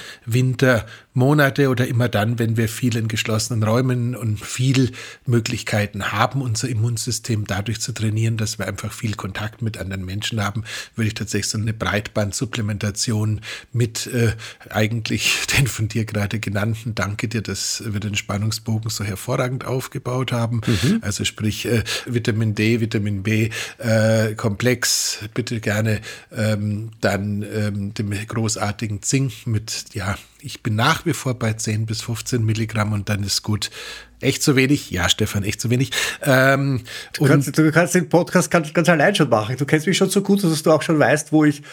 Wintermonate 1.15 1.69
oder 1.69 1.87
immer 1.87 2.09
dann, 2.09 2.39
wenn 2.39 2.57
wir 2.57 2.67
viel 2.67 2.95
in 2.97 3.07
geschlossenen 3.07 3.63
Räumen 3.63 4.15
und 4.15 4.39
viel 4.39 4.91
Möglichkeiten 5.25 6.11
haben, 6.11 6.41
unser 6.41 6.67
Immunsystem 6.67 7.47
dadurch 7.47 7.79
zu 7.79 7.93
trainieren, 7.93 8.37
dass 8.37 8.59
wir 8.59 8.67
einfach 8.67 8.91
viel 8.91 9.15
Kontakt 9.15 9.61
mit 9.61 9.77
anderen 9.77 10.05
Menschen 10.05 10.43
haben, 10.43 10.63
würde 10.95 11.07
ich 11.07 11.13
tatsächlich 11.13 11.49
so 11.49 11.57
eine 11.57 11.73
Breitbandsupplementation 11.73 13.41
mit 13.71 14.07
äh, 14.07 14.33
eigentlich 14.69 15.45
den 15.57 15.67
von 15.67 15.87
dir 15.87 16.05
gerade 16.05 16.39
genannten, 16.39 16.95
danke 16.95 17.27
dir, 17.27 17.41
dass 17.41 17.83
wir 17.85 17.99
den 17.99 18.15
Spannungsbogen 18.15 18.89
so 18.89 19.03
hervorragend 19.03 19.65
aufgebaut 19.65 20.31
haben. 20.31 20.61
Mhm. 20.65 20.99
Also 21.01 21.23
sprich 21.23 21.65
äh, 21.65 21.83
Vitamin 22.05 22.55
D, 22.55 22.81
Vitamin 22.81 23.23
B, 23.23 23.49
äh, 23.77 24.35
Komplex, 24.35 25.19
bitte 25.33 25.61
gerne 25.61 26.01
ähm, 26.35 26.91
dann 26.99 27.43
ähm, 27.43 27.93
dem 27.93 28.11
großartigen 28.11 29.01
Zink 29.01 29.47
mit, 29.47 29.85
ja, 29.93 30.17
ich 30.45 30.61
bin 30.61 30.75
nach 30.75 31.05
wie 31.07 31.13
vor 31.13 31.33
bei 31.33 31.53
10 31.53 31.87
bis 31.87 32.03
15 32.03 32.45
Milligramm 32.45 32.93
und 32.93 33.09
dann 33.09 33.23
ist 33.23 33.41
gut. 33.41 33.71
Echt 34.21 34.43
zu 34.43 34.55
wenig? 34.55 34.91
Ja, 34.91 35.09
Stefan, 35.09 35.43
echt 35.43 35.59
zu 35.59 35.71
wenig. 35.71 35.91
Ähm, 36.21 36.83
du, 37.13 37.25
kannst, 37.25 37.57
du, 37.57 37.71
kannst, 37.71 37.95
den 37.95 38.09
Podcast 38.09 38.51
ganz, 38.51 38.71
ganz 38.73 38.87
allein 38.87 39.15
schon 39.15 39.29
machen. 39.29 39.57
Du 39.57 39.65
kennst 39.65 39.87
mich 39.87 39.97
schon 39.97 40.09
so 40.09 40.21
gut, 40.21 40.43
dass 40.43 40.61
du 40.61 40.71
auch 40.71 40.83
schon 40.83 40.99
weißt, 40.99 41.31
wo 41.31 41.45
ich 41.45 41.63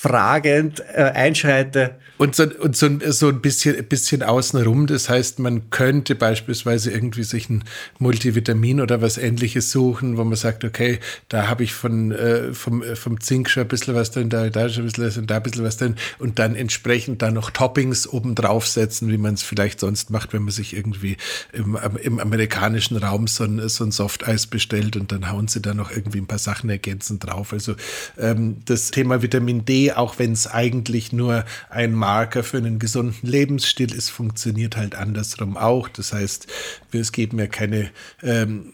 fragend 0.00 0.80
äh, 0.94 1.02
einschreite. 1.02 1.96
Und, 2.18 2.34
so, 2.36 2.44
und 2.44 2.76
so, 2.76 2.88
so 3.10 3.28
ein 3.28 3.40
bisschen, 3.40 3.84
bisschen 3.86 4.22
außenrum. 4.22 4.86
Das 4.86 5.08
heißt, 5.08 5.40
man 5.40 5.70
könnte 5.70 6.14
beispielsweise 6.14 6.92
irgendwie 6.92 7.24
sich 7.24 7.48
ein 7.48 7.64
Multivitamin 7.98 8.80
oder 8.80 9.02
was 9.02 9.18
ähnliches 9.18 9.72
suchen, 9.72 10.16
wo 10.16 10.24
man 10.24 10.36
sagt, 10.36 10.64
okay, 10.64 11.00
da 11.28 11.48
habe 11.48 11.64
ich 11.64 11.74
von, 11.74 12.12
äh, 12.12 12.52
vom, 12.52 12.82
äh, 12.82 12.94
vom 12.94 13.20
Zink 13.20 13.50
schon 13.50 13.64
ein 13.64 13.68
bisschen 13.68 13.94
was 13.94 14.12
drin, 14.12 14.28
da, 14.28 14.48
da 14.50 14.68
schon 14.68 14.84
ein 14.84 14.86
bisschen 14.86 15.04
was 15.04 15.14
drin, 15.14 15.26
da 15.26 15.36
ein 15.36 15.42
bisschen 15.42 15.64
was 15.64 15.76
drin 15.76 15.94
und 16.18 16.38
dann 16.38 16.54
entsprechend 16.54 17.22
da 17.22 17.30
noch 17.30 17.50
Toppings 17.50 18.08
oben 18.08 18.34
draufsetzen, 18.34 19.10
wie 19.10 19.18
man 19.18 19.34
es 19.34 19.42
vielleicht 19.42 19.80
sonst 19.80 20.10
macht, 20.10 20.32
wenn 20.32 20.42
man 20.42 20.52
sich 20.52 20.76
irgendwie 20.76 21.16
im, 21.52 21.76
im 22.02 22.18
amerikanischen 22.20 22.96
Raum 22.96 23.26
so 23.26 23.44
ein, 23.44 23.68
so 23.68 23.84
ein 23.84 23.92
Softeis 23.92 24.46
bestellt 24.46 24.96
und 24.96 25.10
dann 25.12 25.30
hauen 25.30 25.48
sie 25.48 25.62
da 25.62 25.74
noch 25.74 25.90
irgendwie 25.90 26.18
ein 26.18 26.26
paar 26.26 26.38
Sachen 26.38 26.70
ergänzend 26.70 27.26
drauf. 27.26 27.52
Also 27.52 27.74
ähm, 28.16 28.58
das 28.64 28.90
Thema 28.90 29.22
Vitamin 29.22 29.64
D 29.64 29.87
auch 29.96 30.18
wenn 30.18 30.32
es 30.32 30.46
eigentlich 30.46 31.12
nur 31.12 31.44
ein 31.70 31.92
Marker 31.92 32.42
für 32.42 32.58
einen 32.58 32.78
gesunden 32.78 33.28
Lebensstil 33.28 33.92
ist, 33.92 34.10
funktioniert 34.10 34.76
halt 34.76 34.94
andersrum 34.94 35.56
auch. 35.56 35.88
Das 35.88 36.12
heißt, 36.12 36.46
wir 36.90 37.02
geben 37.02 37.38
ja 37.38 37.46
keine 37.46 37.90
ähm, 38.22 38.72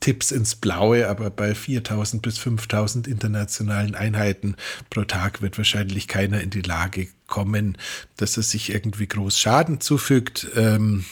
Tipps 0.00 0.32
ins 0.32 0.56
Blaue, 0.56 1.08
aber 1.08 1.30
bei 1.30 1.54
4000 1.54 2.22
bis 2.22 2.38
5000 2.38 3.06
internationalen 3.06 3.94
Einheiten 3.94 4.56
pro 4.90 5.04
Tag 5.04 5.42
wird 5.42 5.56
wahrscheinlich 5.58 6.08
keiner 6.08 6.40
in 6.40 6.50
die 6.50 6.62
Lage 6.62 7.06
kommen, 7.28 7.78
dass 8.16 8.36
er 8.36 8.42
sich 8.42 8.70
irgendwie 8.70 9.06
groß 9.06 9.38
Schaden 9.38 9.80
zufügt. 9.80 10.48
Ähm, 10.56 11.04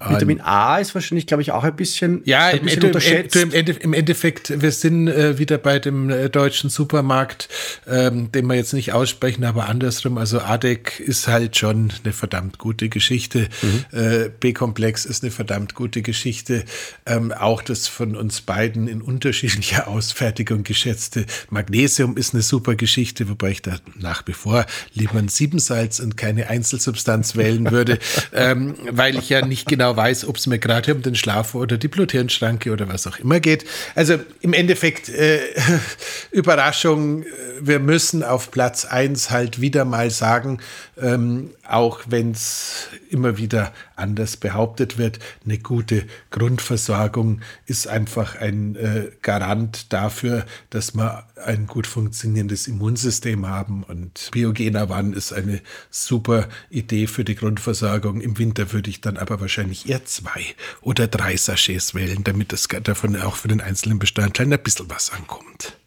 Vitamin 0.00 0.40
A 0.40 0.78
ist 0.78 0.94
wahrscheinlich, 0.94 1.26
glaube 1.26 1.42
ich, 1.42 1.52
auch 1.52 1.64
ein 1.64 1.76
bisschen, 1.76 2.22
ja, 2.24 2.46
ein 2.46 2.62
bisschen 2.62 2.82
im, 2.82 2.86
unterschätzt. 2.88 3.36
Im, 3.36 3.52
im, 3.52 3.92
Endeffekt, 3.92 4.60
wir 4.60 4.72
sind 4.72 5.08
äh, 5.08 5.38
wieder 5.38 5.56
bei 5.58 5.78
dem 5.78 6.10
äh, 6.10 6.28
deutschen 6.28 6.68
Supermarkt, 6.68 7.48
ähm, 7.86 8.30
den 8.32 8.46
wir 8.46 8.54
jetzt 8.54 8.72
nicht 8.72 8.92
aussprechen, 8.92 9.44
aber 9.44 9.68
andersrum. 9.68 10.18
Also 10.18 10.40
ADEC 10.40 11.00
ist 11.00 11.28
halt 11.28 11.56
schon 11.56 11.92
eine 12.02 12.12
verdammt 12.12 12.58
gute 12.58 12.88
Geschichte. 12.88 13.48
Mhm. 13.62 13.98
Äh, 13.98 14.30
B-Komplex 14.40 15.04
ist 15.04 15.22
eine 15.22 15.30
verdammt 15.30 15.74
gute 15.74 16.02
Geschichte. 16.02 16.64
Ähm, 17.06 17.32
auch 17.32 17.62
das 17.62 17.86
von 17.86 18.16
uns 18.16 18.40
beiden 18.40 18.88
in 18.88 19.00
unterschiedlicher 19.00 19.88
Ausfertigung 19.94 20.64
geschätzte 20.64 21.24
Magnesium 21.50 22.16
ist 22.16 22.34
eine 22.34 22.42
super 22.42 22.74
Geschichte, 22.74 23.28
wobei 23.28 23.50
ich 23.50 23.62
da 23.62 23.76
nach 23.98 24.26
wie 24.26 24.32
vor 24.32 24.66
lieber 24.92 25.18
ein 25.18 25.28
Siebensalz 25.28 26.00
und 26.00 26.16
keine 26.16 26.48
Einzelsubstanz 26.48 27.36
wählen 27.36 27.70
würde, 27.70 27.98
ähm, 28.32 28.74
weil 28.90 29.16
ich 29.16 29.28
ja 29.28 29.46
nicht 29.46 29.68
genau 29.68 29.83
weiß, 29.92 30.26
ob 30.26 30.36
es 30.36 30.46
mir 30.46 30.58
gerade 30.58 30.94
um 30.94 31.02
den 31.02 31.14
Schlaf 31.14 31.54
oder 31.54 31.76
die 31.76 31.88
Bluthirnschranke 31.88 32.72
oder 32.72 32.88
was 32.88 33.06
auch 33.06 33.18
immer 33.18 33.40
geht. 33.40 33.64
Also 33.94 34.18
im 34.40 34.52
Endeffekt, 34.52 35.08
äh, 35.08 35.40
Überraschung, 36.30 37.22
äh, 37.22 37.26
wir 37.60 37.78
müssen 37.78 38.22
auf 38.22 38.50
Platz 38.50 38.84
1 38.84 39.30
halt 39.30 39.60
wieder 39.60 39.84
mal 39.84 40.10
sagen, 40.10 40.60
ähm, 41.00 41.50
auch 41.68 42.00
wenn 42.08 42.32
es 42.32 42.88
immer 43.10 43.38
wieder 43.38 43.72
anders 43.96 44.36
behauptet 44.36 44.98
wird, 44.98 45.18
eine 45.44 45.58
gute 45.58 46.06
Grundversorgung 46.30 47.40
ist 47.66 47.86
einfach 47.86 48.36
ein 48.36 48.76
äh, 48.76 49.10
Garant 49.22 49.92
dafür, 49.92 50.46
dass 50.70 50.94
wir 50.94 51.26
ein 51.44 51.66
gut 51.66 51.86
funktionierendes 51.86 52.66
Immunsystem 52.66 53.46
haben. 53.46 53.82
Und 53.82 54.30
Biogener 54.32 54.88
Wann 54.88 55.12
ist 55.12 55.32
eine 55.32 55.60
super 55.90 56.48
Idee 56.70 57.06
für 57.06 57.24
die 57.24 57.34
Grundversorgung. 57.34 58.20
Im 58.20 58.38
Winter 58.38 58.72
würde 58.72 58.90
ich 58.90 59.00
dann 59.00 59.16
aber 59.16 59.40
wahrscheinlich 59.40 59.88
eher 59.88 60.04
zwei 60.04 60.44
oder 60.80 61.06
drei 61.06 61.36
Sachets 61.36 61.94
wählen, 61.94 62.24
damit 62.24 62.52
es 62.52 62.68
davon 62.68 63.16
auch 63.20 63.36
für 63.36 63.48
den 63.48 63.60
einzelnen 63.60 63.98
Bestandteil 63.98 64.52
ein 64.52 64.62
bisschen 64.62 64.90
was 64.90 65.12
ankommt. 65.12 65.78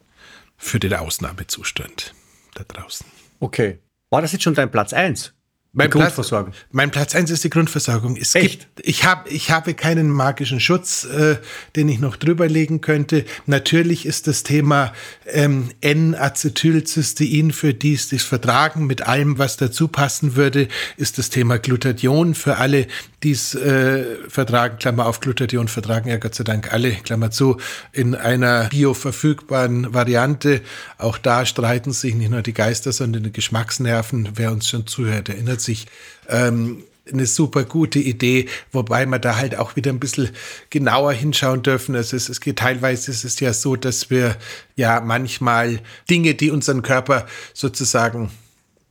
Für 0.56 0.80
den 0.80 0.94
Ausnahmezustand 0.94 2.14
da 2.54 2.64
draußen. 2.64 3.06
Okay. 3.40 3.78
War 4.10 4.22
das 4.22 4.32
jetzt 4.32 4.42
schon 4.42 4.54
dein 4.54 4.70
Platz 4.70 4.92
1? 4.92 5.34
Mein 5.78 5.90
Platz, 5.90 6.32
mein 6.72 6.90
Platz 6.90 7.14
1 7.14 7.30
ist 7.30 7.44
die 7.44 7.50
Grundversorgung. 7.50 8.16
Es 8.16 8.34
Echt? 8.34 8.74
Gibt, 8.74 8.86
ich, 8.88 9.04
hab, 9.04 9.30
ich 9.30 9.52
habe 9.52 9.74
keinen 9.74 10.10
magischen 10.10 10.58
Schutz, 10.58 11.04
äh, 11.04 11.36
den 11.76 11.88
ich 11.88 12.00
noch 12.00 12.16
drüber 12.16 12.48
legen 12.48 12.80
könnte. 12.80 13.24
Natürlich 13.46 14.04
ist 14.04 14.26
das 14.26 14.42
Thema 14.42 14.92
ähm, 15.26 15.68
N-Acetylcystein, 15.80 17.52
für 17.52 17.74
die 17.74 17.92
es 17.94 18.10
vertragen, 18.24 18.86
mit 18.88 19.06
allem, 19.06 19.38
was 19.38 19.56
dazu 19.56 19.86
passen 19.86 20.34
würde, 20.34 20.66
ist 20.96 21.16
das 21.16 21.30
Thema 21.30 21.58
Glutathion 21.58 22.34
für 22.34 22.56
alle, 22.56 22.88
die 23.22 23.32
es 23.32 23.54
äh, 23.54 24.04
vertragen, 24.28 24.78
Klammer 24.78 25.06
auf 25.06 25.20
Glutathion 25.20 25.68
vertragen 25.68 26.08
ja 26.08 26.18
Gott 26.18 26.34
sei 26.34 26.44
Dank 26.44 26.72
alle, 26.72 26.92
Klammer 26.92 27.30
zu, 27.30 27.56
in 27.92 28.14
einer 28.14 28.68
bioverfügbaren 28.68 29.92
Variante. 29.92 30.60
Auch 30.98 31.18
da 31.18 31.44
streiten 31.44 31.92
sich 31.92 32.14
nicht 32.14 32.30
nur 32.30 32.42
die 32.42 32.54
Geister, 32.54 32.92
sondern 32.92 33.24
die 33.24 33.32
Geschmacksnerven. 33.32 34.30
Wer 34.34 34.52
uns 34.52 34.68
schon 34.68 34.86
zuhört, 34.86 35.28
erinnert 35.28 35.60
sich. 35.60 35.86
Ähm, 36.28 36.84
eine 37.12 37.26
super 37.26 37.64
gute 37.64 37.98
Idee, 37.98 38.48
wobei 38.70 39.06
wir 39.06 39.18
da 39.18 39.36
halt 39.36 39.56
auch 39.56 39.76
wieder 39.76 39.90
ein 39.90 39.98
bisschen 39.98 40.28
genauer 40.68 41.12
hinschauen 41.12 41.62
dürfen. 41.62 41.96
Also 41.96 42.16
es, 42.16 42.40
geht 42.40 42.58
teilweise 42.58 43.10
ist 43.10 43.24
es 43.24 43.40
ja 43.40 43.52
so, 43.54 43.76
dass 43.76 44.10
wir 44.10 44.36
ja 44.76 45.00
manchmal 45.00 45.80
Dinge, 46.10 46.34
die 46.34 46.50
unseren 46.50 46.82
Körper 46.82 47.26
sozusagen 47.54 48.30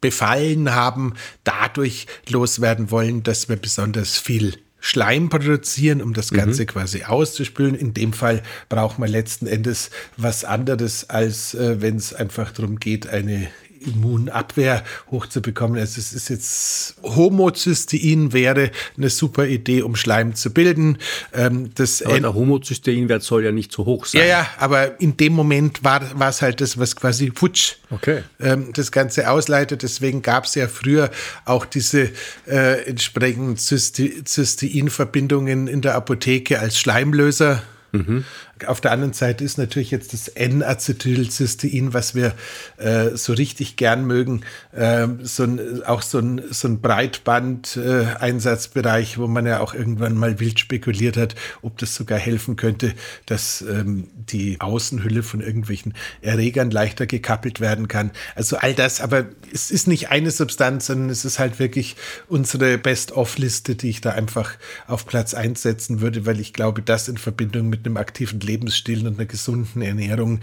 befallen 0.01 0.73
haben, 0.73 1.13
dadurch 1.43 2.07
loswerden 2.29 2.91
wollen, 2.91 3.23
dass 3.23 3.49
wir 3.49 3.55
besonders 3.55 4.17
viel 4.17 4.57
Schleim 4.79 5.29
produzieren, 5.29 6.01
um 6.01 6.13
das 6.13 6.31
Ganze 6.31 6.61
mhm. 6.61 6.67
quasi 6.67 7.03
auszuspülen. 7.03 7.75
In 7.75 7.93
dem 7.93 8.13
Fall 8.13 8.43
braucht 8.69 8.99
man 8.99 9.09
letzten 9.09 9.47
Endes 9.47 9.89
was 10.17 10.45
anderes, 10.45 11.09
als 11.09 11.55
äh, 11.55 11.81
wenn 11.81 11.97
es 11.97 12.13
einfach 12.13 12.51
darum 12.51 12.79
geht, 12.79 13.07
eine 13.07 13.49
Immunabwehr 13.87 14.83
hochzubekommen. 15.09 15.79
Also 15.79 15.99
es 15.99 16.13
ist 16.13 16.29
jetzt 16.29 16.95
Homozystein 17.03 18.33
wäre 18.33 18.71
eine 18.97 19.09
super 19.09 19.47
Idee, 19.47 19.81
um 19.81 19.95
Schleim 19.95 20.35
zu 20.35 20.53
bilden. 20.53 20.97
Ähm, 21.33 21.71
das 21.75 22.01
aber 22.01 22.19
der 22.19 22.33
Homozysteinwert 22.33 23.23
soll 23.23 23.45
ja 23.45 23.51
nicht 23.51 23.71
so 23.71 23.85
hoch 23.85 24.05
sein. 24.05 24.21
Ja, 24.21 24.27
ja, 24.27 24.47
aber 24.59 24.99
in 24.99 25.15
dem 25.17 25.33
Moment 25.33 25.83
war, 25.83 26.01
es 26.29 26.41
halt 26.41 26.61
das, 26.61 26.77
was 26.77 26.95
quasi 26.95 27.31
futsch 27.33 27.75
okay. 27.89 28.23
ähm, 28.39 28.71
das 28.73 28.91
Ganze 28.91 29.29
ausleitet. 29.29 29.83
Deswegen 29.83 30.21
gab 30.21 30.45
es 30.45 30.55
ja 30.55 30.67
früher 30.67 31.11
auch 31.45 31.65
diese 31.65 32.11
äh, 32.47 32.85
entsprechenden 32.85 33.57
Cysteinverbindungen 33.57 35.67
in 35.67 35.81
der 35.81 35.95
Apotheke 35.95 36.59
als 36.59 36.77
Schleimlöser. 36.77 37.63
Mhm. 37.93 38.25
Auf 38.65 38.81
der 38.81 38.91
anderen 38.91 39.13
Seite 39.13 39.43
ist 39.43 39.57
natürlich 39.57 39.91
jetzt 39.91 40.13
das 40.13 40.29
N-Acetylcystein, 40.29 41.93
was 41.93 42.15
wir 42.15 42.33
äh, 42.77 43.09
so 43.15 43.33
richtig 43.33 43.75
gern 43.75 44.05
mögen, 44.05 44.41
äh, 44.71 45.07
so 45.21 45.43
ein, 45.43 45.83
auch 45.83 46.01
so 46.01 46.19
ein, 46.19 46.41
so 46.49 46.67
ein 46.67 46.81
Breitband-Einsatzbereich, 46.81 49.17
wo 49.17 49.27
man 49.27 49.45
ja 49.45 49.59
auch 49.59 49.73
irgendwann 49.73 50.15
mal 50.15 50.39
wild 50.39 50.59
spekuliert 50.59 51.17
hat, 51.17 51.35
ob 51.61 51.77
das 51.77 51.95
sogar 51.95 52.17
helfen 52.17 52.55
könnte, 52.55 52.93
dass 53.25 53.61
ähm, 53.61 54.07
die 54.15 54.59
Außenhülle 54.59 55.23
von 55.23 55.41
irgendwelchen 55.41 55.93
Erregern 56.21 56.71
leichter 56.71 57.05
gekappelt 57.05 57.59
werden 57.59 57.87
kann. 57.87 58.11
Also 58.35 58.57
all 58.57 58.73
das, 58.73 59.01
aber 59.01 59.25
es 59.53 59.71
ist 59.71 59.87
nicht 59.87 60.09
eine 60.09 60.31
Substanz, 60.31 60.87
sondern 60.87 61.09
es 61.09 61.25
ist 61.25 61.39
halt 61.39 61.59
wirklich 61.59 61.95
unsere 62.27 62.77
Best-of-Liste, 62.77 63.75
die 63.75 63.89
ich 63.89 64.01
da 64.01 64.11
einfach 64.11 64.53
auf 64.87 65.05
Platz 65.05 65.33
einsetzen 65.33 66.01
würde, 66.01 66.25
weil 66.25 66.39
ich 66.39 66.53
glaube, 66.53 66.81
das 66.81 67.07
in 67.07 67.17
Verbindung 67.17 67.69
mit 67.69 67.85
einem 67.85 67.97
aktiven 67.97 68.39
Lebensstil 68.47 69.05
und 69.05 69.19
einer 69.19 69.25
gesunden 69.25 69.81
Ernährung 69.81 70.39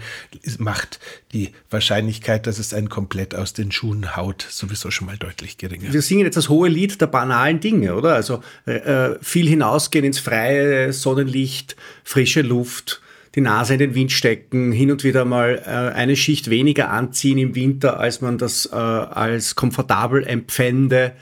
macht 0.59 0.99
die 1.33 1.51
Wahrscheinlichkeit, 1.69 2.47
dass 2.47 2.59
es 2.59 2.73
einen 2.73 2.89
komplett 2.89 3.35
aus 3.35 3.53
den 3.53 3.71
Schuhen 3.71 4.15
haut, 4.15 4.45
sowieso 4.49 4.91
schon 4.91 5.07
mal 5.07 5.17
deutlich 5.17 5.57
geringer. 5.57 5.91
Wir 5.91 6.01
singen 6.01 6.25
jetzt 6.25 6.37
das 6.37 6.49
hohe 6.49 6.69
Lied 6.69 7.01
der 7.01 7.07
banalen 7.07 7.59
Dinge, 7.59 7.95
oder? 7.95 8.13
Also 8.15 8.41
äh, 8.65 8.75
äh, 8.75 9.17
viel 9.21 9.47
hinausgehen 9.47 10.05
ins 10.05 10.19
freie 10.19 10.93
Sonnenlicht, 10.93 11.75
frische 12.03 12.41
Luft, 12.41 13.01
die 13.35 13.41
Nase 13.41 13.73
in 13.73 13.79
den 13.79 13.95
Wind 13.95 14.11
stecken, 14.11 14.71
hin 14.71 14.91
und 14.91 15.03
wieder 15.03 15.25
mal 15.25 15.61
äh, 15.65 15.69
eine 15.69 16.15
Schicht 16.15 16.49
weniger 16.49 16.89
anziehen 16.89 17.37
im 17.37 17.55
Winter, 17.55 17.99
als 17.99 18.21
man 18.21 18.37
das 18.37 18.69
äh, 18.71 18.75
als 18.75 19.55
komfortabel 19.55 20.25
empfände. 20.25 21.13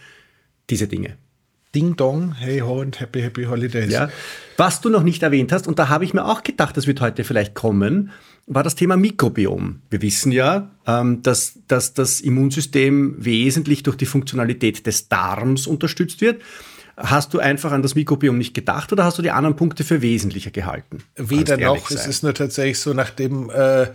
Diese 0.70 0.88
Dinge. 0.88 1.18
Ding 1.74 1.96
Dong, 1.96 2.34
Hey 2.34 2.60
Ho 2.60 2.82
und 2.82 3.00
Happy 3.00 3.22
Happy 3.22 3.46
Holidays. 3.46 3.92
Ja. 3.92 4.10
Was 4.58 4.82
du 4.82 4.90
noch 4.90 5.04
nicht 5.04 5.24
erwähnt 5.24 5.52
hast, 5.52 5.68
und 5.68 5.80
da 5.80 5.90
habe 5.90 6.06
ich 6.06 6.14
mir 6.14 6.26
auch 6.26 6.44
gedacht, 6.44 6.78
das 6.78 6.86
wird 6.86 7.02
heute 7.02 7.24
vielleicht 7.24 7.56
kommen, 7.56 8.12
war 8.46 8.64
das 8.64 8.76
Thema 8.76 8.98
Mikrobiom. 8.98 9.82
Wir 9.90 10.02
wissen 10.02 10.32
ja, 10.32 10.70
ähm, 10.86 11.22
dass, 11.24 11.60
dass 11.68 11.94
das 11.94 12.22
Immunsystem 12.22 13.16
wesentlich 13.18 13.84
durch 13.84 13.98
die 13.98 14.06
Funktionalität 14.06 14.86
des 14.86 15.08
Darms 15.10 15.66
unterstützt 15.66 16.22
wird. 16.22 16.42
Hast 16.96 17.34
du 17.34 17.40
einfach 17.40 17.72
an 17.72 17.82
das 17.82 17.96
Mikrobiom 17.96 18.38
nicht 18.38 18.54
gedacht 18.54 18.92
oder 18.92 19.04
hast 19.04 19.18
du 19.18 19.24
die 19.24 19.32
anderen 19.32 19.56
Punkte 19.56 19.84
für 19.84 20.04
wesentlicher 20.04 20.52
gehalten? 20.52 21.00
Weder 21.16 21.58
noch. 21.58 21.90
Sein. 21.90 21.98
Es 21.98 22.06
ist 22.06 22.22
nur 22.22 22.36
tatsächlich 22.36 22.78
so, 22.78 22.94
nachdem 22.94 23.50
äh, 23.50 23.88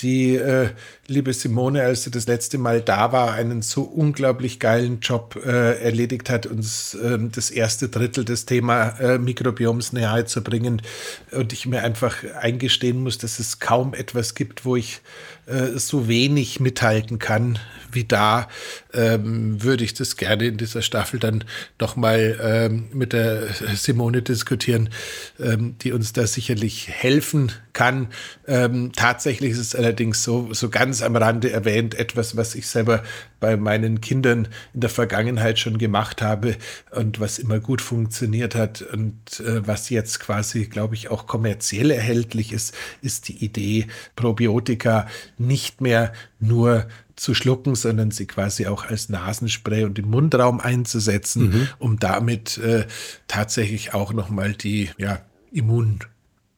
die 0.00 0.34
äh, 0.34 0.70
liebe 1.06 1.32
Simone, 1.32 1.82
als 1.82 2.04
sie 2.04 2.10
das 2.10 2.26
letzte 2.26 2.58
Mal 2.58 2.80
da 2.80 3.12
war, 3.12 3.32
einen 3.32 3.62
so 3.62 3.82
unglaublich 3.82 4.58
geilen 4.58 5.00
Job 5.00 5.40
äh, 5.44 5.80
erledigt 5.80 6.28
hat, 6.30 6.46
uns 6.46 6.94
äh, 6.94 7.18
das 7.30 7.50
erste 7.50 7.88
Drittel 7.88 8.24
des 8.24 8.46
Thema 8.46 8.98
äh, 8.98 9.18
Mikrobioms 9.18 9.92
nahe 9.92 10.24
zu 10.24 10.42
bringen. 10.42 10.82
Und 11.30 11.52
ich 11.52 11.66
mir 11.66 11.82
einfach 11.82 12.24
eingestehen 12.40 13.02
muss, 13.02 13.18
dass 13.18 13.38
es 13.38 13.60
kaum 13.60 13.94
etwas 13.94 14.34
gibt, 14.34 14.64
wo 14.64 14.76
ich 14.76 15.00
äh, 15.46 15.78
so 15.78 16.08
wenig 16.08 16.60
mithalten 16.60 17.18
kann 17.18 17.58
wie 17.94 18.04
da, 18.04 18.48
ähm, 18.92 19.62
würde 19.62 19.84
ich 19.84 19.94
das 19.94 20.16
gerne 20.16 20.46
in 20.46 20.56
dieser 20.56 20.82
Staffel 20.82 21.20
dann 21.20 21.44
doch 21.78 21.96
mal 21.96 22.38
ähm, 22.42 22.86
mit 22.92 23.12
der 23.12 23.48
Simone 23.74 24.22
diskutieren, 24.22 24.90
ähm, 25.38 25.76
die 25.82 25.92
uns 25.92 26.12
da 26.12 26.26
sicherlich 26.26 26.88
helfen 26.88 27.52
kann. 27.72 28.08
Ähm, 28.46 28.92
tatsächlich 28.94 29.52
ist 29.52 29.58
es 29.58 29.74
allerdings 29.74 30.22
so, 30.22 30.52
so 30.52 30.68
ganz 30.70 31.02
am 31.02 31.16
Rande 31.16 31.50
erwähnt, 31.50 31.94
etwas, 31.94 32.36
was 32.36 32.54
ich 32.54 32.66
selber 32.66 33.02
bei 33.42 33.56
meinen 33.56 34.00
Kindern 34.00 34.46
in 34.72 34.82
der 34.82 34.88
Vergangenheit 34.88 35.58
schon 35.58 35.76
gemacht 35.76 36.22
habe 36.22 36.54
und 36.92 37.18
was 37.18 37.40
immer 37.40 37.58
gut 37.58 37.82
funktioniert 37.82 38.54
hat 38.54 38.82
und 38.82 39.40
äh, 39.40 39.66
was 39.66 39.90
jetzt 39.90 40.20
quasi, 40.20 40.66
glaube 40.66 40.94
ich, 40.94 41.10
auch 41.10 41.26
kommerziell 41.26 41.90
erhältlich 41.90 42.52
ist, 42.52 42.72
ist 43.02 43.26
die 43.26 43.44
Idee, 43.44 43.88
Probiotika 44.14 45.08
nicht 45.38 45.80
mehr 45.80 46.12
nur 46.38 46.86
zu 47.16 47.34
schlucken, 47.34 47.74
sondern 47.74 48.12
sie 48.12 48.26
quasi 48.26 48.68
auch 48.68 48.84
als 48.84 49.08
Nasenspray 49.08 49.82
und 49.84 49.98
im 49.98 50.08
Mundraum 50.08 50.60
einzusetzen, 50.60 51.50
mhm. 51.50 51.68
um 51.80 51.98
damit 51.98 52.58
äh, 52.58 52.86
tatsächlich 53.26 53.92
auch 53.92 54.12
nochmal 54.12 54.52
die 54.52 54.90
ja, 54.98 55.20
Immun 55.50 55.98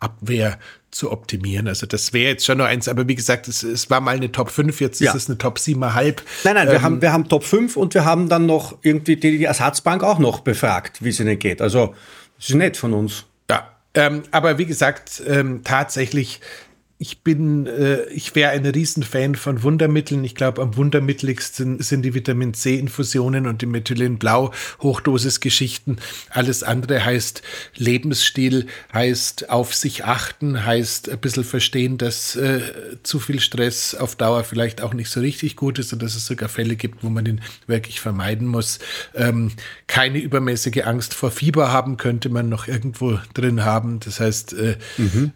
Abwehr 0.01 0.59
zu 0.94 1.11
optimieren. 1.11 1.68
Also 1.68 1.87
das 1.87 2.12
wäre 2.12 2.30
jetzt 2.30 2.45
schon 2.45 2.59
nur 2.59 2.66
eins, 2.66 2.88
aber 2.88 3.09
wie 3.09 3.14
gesagt, 3.14 3.49
es, 3.49 3.62
es 3.62 3.90
war 3.90 4.01
mal 4.01 4.16
eine 4.16 4.30
Top 4.30 4.51
5, 4.51 4.80
jetzt 4.80 5.01
ja. 5.01 5.11
ist 5.11 5.16
es 5.16 5.28
eine 5.28 5.38
Top 5.38 5.59
7,5. 5.59 6.22
Nein, 6.45 6.55
nein, 6.55 6.66
ähm, 6.66 6.72
wir, 6.72 6.82
haben, 6.82 7.03
wir 7.03 7.12
haben 7.12 7.28
Top 7.28 7.45
5 7.45 7.76
und 7.76 7.95
wir 7.95 8.05
haben 8.05 8.28
dann 8.28 8.47
noch 8.47 8.78
irgendwie 8.82 9.16
die, 9.16 9.38
die 9.38 9.45
Ersatzbank 9.45 10.03
auch 10.03 10.18
noch 10.18 10.40
befragt, 10.40 11.03
wie 11.05 11.11
es 11.11 11.20
ihnen 11.20 11.38
geht. 11.38 11.61
Also 11.61 11.95
das 12.36 12.51
ist 12.51 12.55
nett 12.55 12.76
von 12.76 12.92
uns. 12.92 13.24
Ja, 13.51 13.70
ähm, 13.95 14.22
aber 14.30 14.59
wie 14.59 14.66
gesagt, 14.66 15.22
ähm, 15.26 15.62
tatsächlich 15.64 16.40
ich 16.97 17.22
bin, 17.22 17.66
äh, 17.66 18.05
ich 18.05 18.36
wäre 18.36 18.51
ein 18.53 18.64
Riesenfan 18.64 19.34
von 19.34 19.64
Wundermitteln. 19.64 20.22
Ich 20.22 20.36
glaube, 20.36 20.62
am 20.62 20.76
wundermitteligsten 20.76 21.82
sind 21.82 22.03
die 22.03 22.14
Vitamin 22.14 22.55
C-Infusionen 22.55 23.49
und 23.49 23.62
die 23.62 23.66
Methylenblau 23.66 24.53
Hochdosisgeschichten. 24.80 25.99
Alles 26.30 26.62
andere 26.62 27.05
heißt 27.05 27.42
Lebensstil, 27.74 28.66
heißt 28.92 29.51
auf 29.51 29.74
sich 29.74 30.05
achten, 30.05 30.64
heißt 30.64 31.11
ein 31.11 31.18
bisschen 31.18 31.42
verstehen, 31.42 31.99
dass 31.99 32.36
äh, 32.36 32.61
zu 33.03 33.18
viel 33.18 33.40
Stress 33.40 33.97
auf 33.97 34.14
Dauer 34.14 34.45
vielleicht 34.45 34.80
auch 34.80 34.95
nicht 34.95 35.11
so 35.11 35.18
richtig 35.18 35.57
gut 35.57 35.80
ist 35.80 35.92
und 35.92 36.01
dass 36.01 36.14
es 36.14 36.26
sogar 36.26 36.49
Fälle 36.49 36.76
gibt, 36.76 37.03
wo 37.03 37.11
man 37.11 37.26
ihn 37.26 37.40
wirklich 37.66 38.01
vermeiden 38.01 38.47
muss. 38.47 38.78
Ähm, 39.16 39.51
keine 39.88 40.18
übermäßige 40.18 40.84
Angst 40.84 41.12
vor 41.12 41.32
Fieber 41.32 41.72
haben 41.72 41.97
könnte 41.97 42.28
man 42.28 42.49
noch 42.49 42.68
irgendwo 42.68 43.18
drin 43.34 43.64
haben. 43.64 43.99
Das 43.99 44.20
heißt, 44.20 44.53
äh, 44.53 44.76
mhm. 44.97 45.32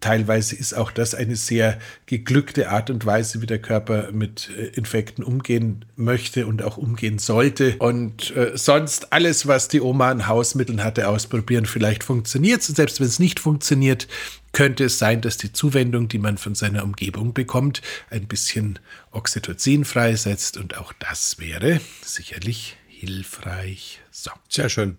teilweise 0.00 0.54
ist 0.54 0.74
auch 0.74 0.97
das 0.98 1.14
eine 1.14 1.36
sehr 1.36 1.78
geglückte 2.06 2.70
Art 2.70 2.90
und 2.90 3.06
Weise, 3.06 3.40
wie 3.40 3.46
der 3.46 3.60
Körper 3.60 4.10
mit 4.12 4.50
äh, 4.56 4.66
Infekten 4.68 5.24
umgehen 5.24 5.84
möchte 5.96 6.46
und 6.46 6.62
auch 6.62 6.76
umgehen 6.76 7.18
sollte. 7.18 7.76
Und 7.78 8.36
äh, 8.36 8.52
sonst 8.54 9.12
alles, 9.12 9.46
was 9.46 9.68
die 9.68 9.80
Oma 9.80 10.10
an 10.10 10.26
Hausmitteln 10.26 10.84
hatte, 10.84 11.08
ausprobieren. 11.08 11.66
Vielleicht 11.66 12.04
funktioniert 12.04 12.60
es. 12.60 12.68
Und 12.68 12.76
selbst 12.76 13.00
wenn 13.00 13.06
es 13.06 13.18
nicht 13.18 13.40
funktioniert, 13.40 14.08
könnte 14.52 14.84
es 14.84 14.98
sein, 14.98 15.20
dass 15.20 15.36
die 15.36 15.52
Zuwendung, 15.52 16.08
die 16.08 16.18
man 16.18 16.38
von 16.38 16.54
seiner 16.54 16.84
Umgebung 16.84 17.34
bekommt, 17.34 17.82
ein 18.10 18.26
bisschen 18.26 18.78
Oxytocin 19.12 19.84
freisetzt. 19.84 20.56
Und 20.56 20.76
auch 20.76 20.92
das 20.98 21.38
wäre 21.38 21.80
sicherlich 22.02 22.76
hilfreich. 22.88 24.00
So. 24.10 24.30
Sehr 24.48 24.68
schön. 24.68 24.96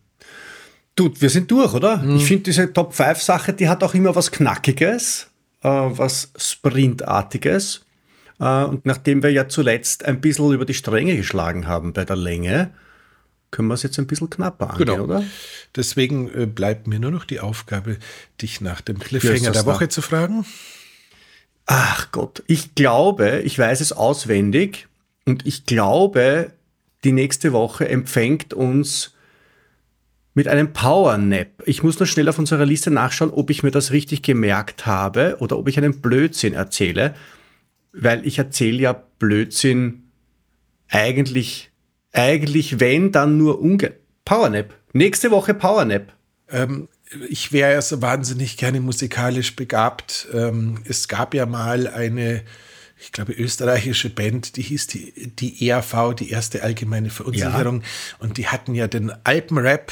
Du, 0.96 1.14
wir 1.20 1.30
sind 1.30 1.50
durch, 1.50 1.74
oder? 1.74 2.02
Hm. 2.02 2.18
Ich 2.18 2.26
finde 2.26 2.44
diese 2.44 2.74
Top 2.74 2.94
5 2.94 3.22
Sache, 3.22 3.54
die 3.54 3.70
hat 3.70 3.84
auch 3.84 3.94
immer 3.94 4.16
was 4.16 4.32
Knackiges 4.32 5.29
äh, 5.64 5.68
was 5.70 6.32
Sprintartiges. 6.36 7.86
Äh, 8.40 8.64
und 8.64 8.86
nachdem 8.86 9.24
wir 9.24 9.32
ja 9.32 9.48
zuletzt 9.48 10.06
ein 10.06 10.22
bisschen 10.22 10.52
über 10.54 10.66
die 10.66 10.74
Stränge 10.74 11.16
geschlagen 11.16 11.68
haben 11.68 11.94
bei 11.94 12.06
der 12.06 12.16
Länge, 12.16 12.72
können 13.52 13.68
wir 13.68 13.74
es 13.74 13.84
jetzt 13.84 13.98
ein 13.98 14.08
bisschen 14.08 14.30
knapper 14.30 14.72
angehen, 14.72 14.88
genau. 14.88 15.04
oder? 15.04 15.24
Deswegen 15.76 16.30
äh, 16.34 16.46
bleibt 16.46 16.88
mir 16.88 17.00
nur 17.00 17.12
noch 17.12 17.26
die 17.26 17.40
Aufgabe, 17.40 17.98
dich 18.42 18.62
nach 18.62 18.82
dem 18.82 19.00
Cliffhanger 19.00 19.52
der 19.52 19.66
Woche 19.66 19.86
da? 19.86 19.90
zu 19.90 20.02
fragen. 20.02 20.46
Ach 21.66 22.12
Gott, 22.12 22.44
ich 22.48 22.76
glaube, 22.76 23.42
ich 23.44 23.58
weiß 23.58 23.82
es 23.82 23.92
auswendig 23.92 24.88
und 25.26 25.46
ich 25.46 25.66
glaube, 25.66 26.52
die 27.04 27.12
nächste 27.12 27.54
Woche 27.54 27.88
empfängt 27.88 28.54
uns 28.54 29.14
mit 30.40 30.48
einem 30.48 30.72
Power 30.72 31.18
Nap. 31.18 31.50
Ich 31.66 31.84
muss 31.84 32.00
noch 32.00 32.08
schnell 32.08 32.30
auf 32.30 32.40
unserer 32.40 32.66
Liste 32.66 32.92
nachschauen, 32.92 33.30
ob 33.30 33.50
ich 33.50 33.62
mir 33.62 33.72
das 33.72 33.92
richtig 33.92 34.22
gemerkt 34.22 34.86
habe 34.86 35.36
oder 35.42 35.58
ob 35.58 35.68
ich 35.68 35.78
einen 35.78 36.00
Blödsinn 36.00 36.54
erzähle, 36.54 37.14
weil 37.92 38.26
ich 38.26 38.38
erzähle 38.38 38.78
ja 38.78 38.94
Blödsinn 38.94 40.04
eigentlich, 40.88 41.72
eigentlich 42.14 42.80
wenn, 42.80 43.12
dann 43.12 43.38
nur 43.38 43.60
unge... 43.60 43.92
Power 44.24 44.48
Nap. 44.48 44.74
Nächste 44.94 45.30
Woche 45.30 45.54
Power 45.54 45.84
Nap. 45.84 46.14
Ähm, 46.50 46.88
ich 47.28 47.52
wäre 47.52 47.74
ja 47.74 47.82
so 47.82 48.02
wahnsinnig 48.02 48.56
gerne 48.56 48.80
musikalisch 48.80 49.58
begabt. 49.58 50.30
Ähm, 50.34 50.78
es 50.86 51.10
gab 51.10 51.34
ja 51.34 51.48
mal 51.48 51.86
eine 51.86 52.44
ich 52.98 53.12
glaube, 53.12 53.34
österreichische 53.34 54.10
Band, 54.10 54.56
die 54.56 54.62
hieß 54.62 54.88
die, 54.88 55.34
die 55.36 55.70
ERV, 55.70 56.16
die 56.18 56.30
erste 56.30 56.64
allgemeine 56.64 57.10
Verunsicherung. 57.10 57.82
Ja. 57.82 57.88
Und 58.20 58.38
die 58.38 58.48
hatten 58.48 58.74
ja 58.74 58.88
den 58.88 59.12
Alpenrap 59.26 59.92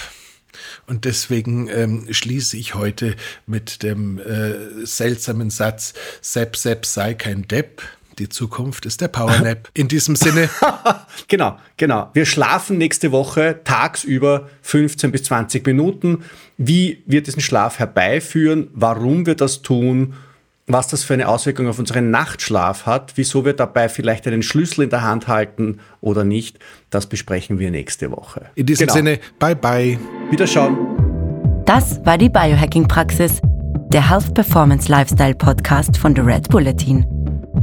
und 0.87 1.05
deswegen 1.05 1.67
ähm, 1.67 2.07
schließe 2.09 2.57
ich 2.57 2.75
heute 2.75 3.15
mit 3.45 3.83
dem 3.83 4.19
äh, 4.19 4.85
seltsamen 4.85 5.49
Satz, 5.49 5.93
Sepp, 6.21 6.55
Sepp, 6.55 6.85
sei 6.85 7.13
kein 7.13 7.47
Depp. 7.47 7.81
Die 8.19 8.29
Zukunft 8.29 8.87
ist 8.87 9.01
der 9.01 9.09
Powernap. 9.09 9.69
In 9.75 9.87
diesem 9.87 10.15
Sinne. 10.15 10.49
genau, 11.27 11.59
genau. 11.77 12.09
Wir 12.13 12.25
schlafen 12.25 12.79
nächste 12.79 13.11
Woche 13.11 13.59
tagsüber 13.63 14.49
15 14.63 15.11
bis 15.11 15.23
20 15.23 15.65
Minuten. 15.67 16.23
Wie 16.57 17.03
wir 17.05 17.21
diesen 17.21 17.41
Schlaf 17.41 17.77
herbeiführen, 17.77 18.69
warum 18.73 19.27
wir 19.27 19.35
das 19.35 19.61
tun 19.61 20.15
was 20.67 20.87
das 20.89 21.05
für 21.05 21.13
eine 21.13 21.29
Auswirkung 21.29 21.67
auf 21.67 21.79
unseren 21.79 22.11
Nachtschlaf 22.11 22.85
hat, 22.85 23.13
wieso 23.15 23.45
wir 23.45 23.53
dabei 23.53 23.87
vielleicht 23.87 24.27
einen 24.27 24.43
Schlüssel 24.43 24.83
in 24.83 24.89
der 24.89 25.01
Hand 25.01 25.29
halten 25.29 25.79
oder 26.01 26.25
nicht, 26.25 26.59
das 26.89 27.05
besprechen 27.07 27.57
wir 27.57 27.71
nächste 27.71 28.11
Woche. 28.11 28.47
In 28.55 28.65
diesem 28.65 28.87
genau. 28.87 28.97
Sinne, 28.97 29.19
bye 29.39 29.55
bye. 29.55 29.97
Wiederschauen. 30.29 30.75
Das 31.65 32.05
war 32.05 32.17
die 32.17 32.27
Biohacking-Praxis, 32.29 33.39
der 33.93 34.09
Health 34.09 34.33
Performance 34.33 34.91
Lifestyle 34.91 35.35
Podcast 35.35 35.97
von 35.97 36.13
The 36.13 36.19
Red 36.21 36.49
Bulletin. 36.49 37.05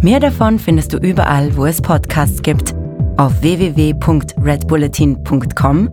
Mehr 0.00 0.20
davon 0.20 0.58
findest 0.58 0.94
du 0.94 0.98
überall, 0.98 1.54
wo 1.56 1.66
es 1.66 1.82
Podcasts 1.82 2.42
gibt, 2.42 2.74
auf 3.16 3.40
www.redbulletin.com 3.42 5.88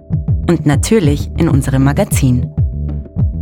und 0.50 0.66
natürlich 0.66 1.30
in 1.38 1.48
unserem 1.50 1.84
Magazin. 1.84 2.52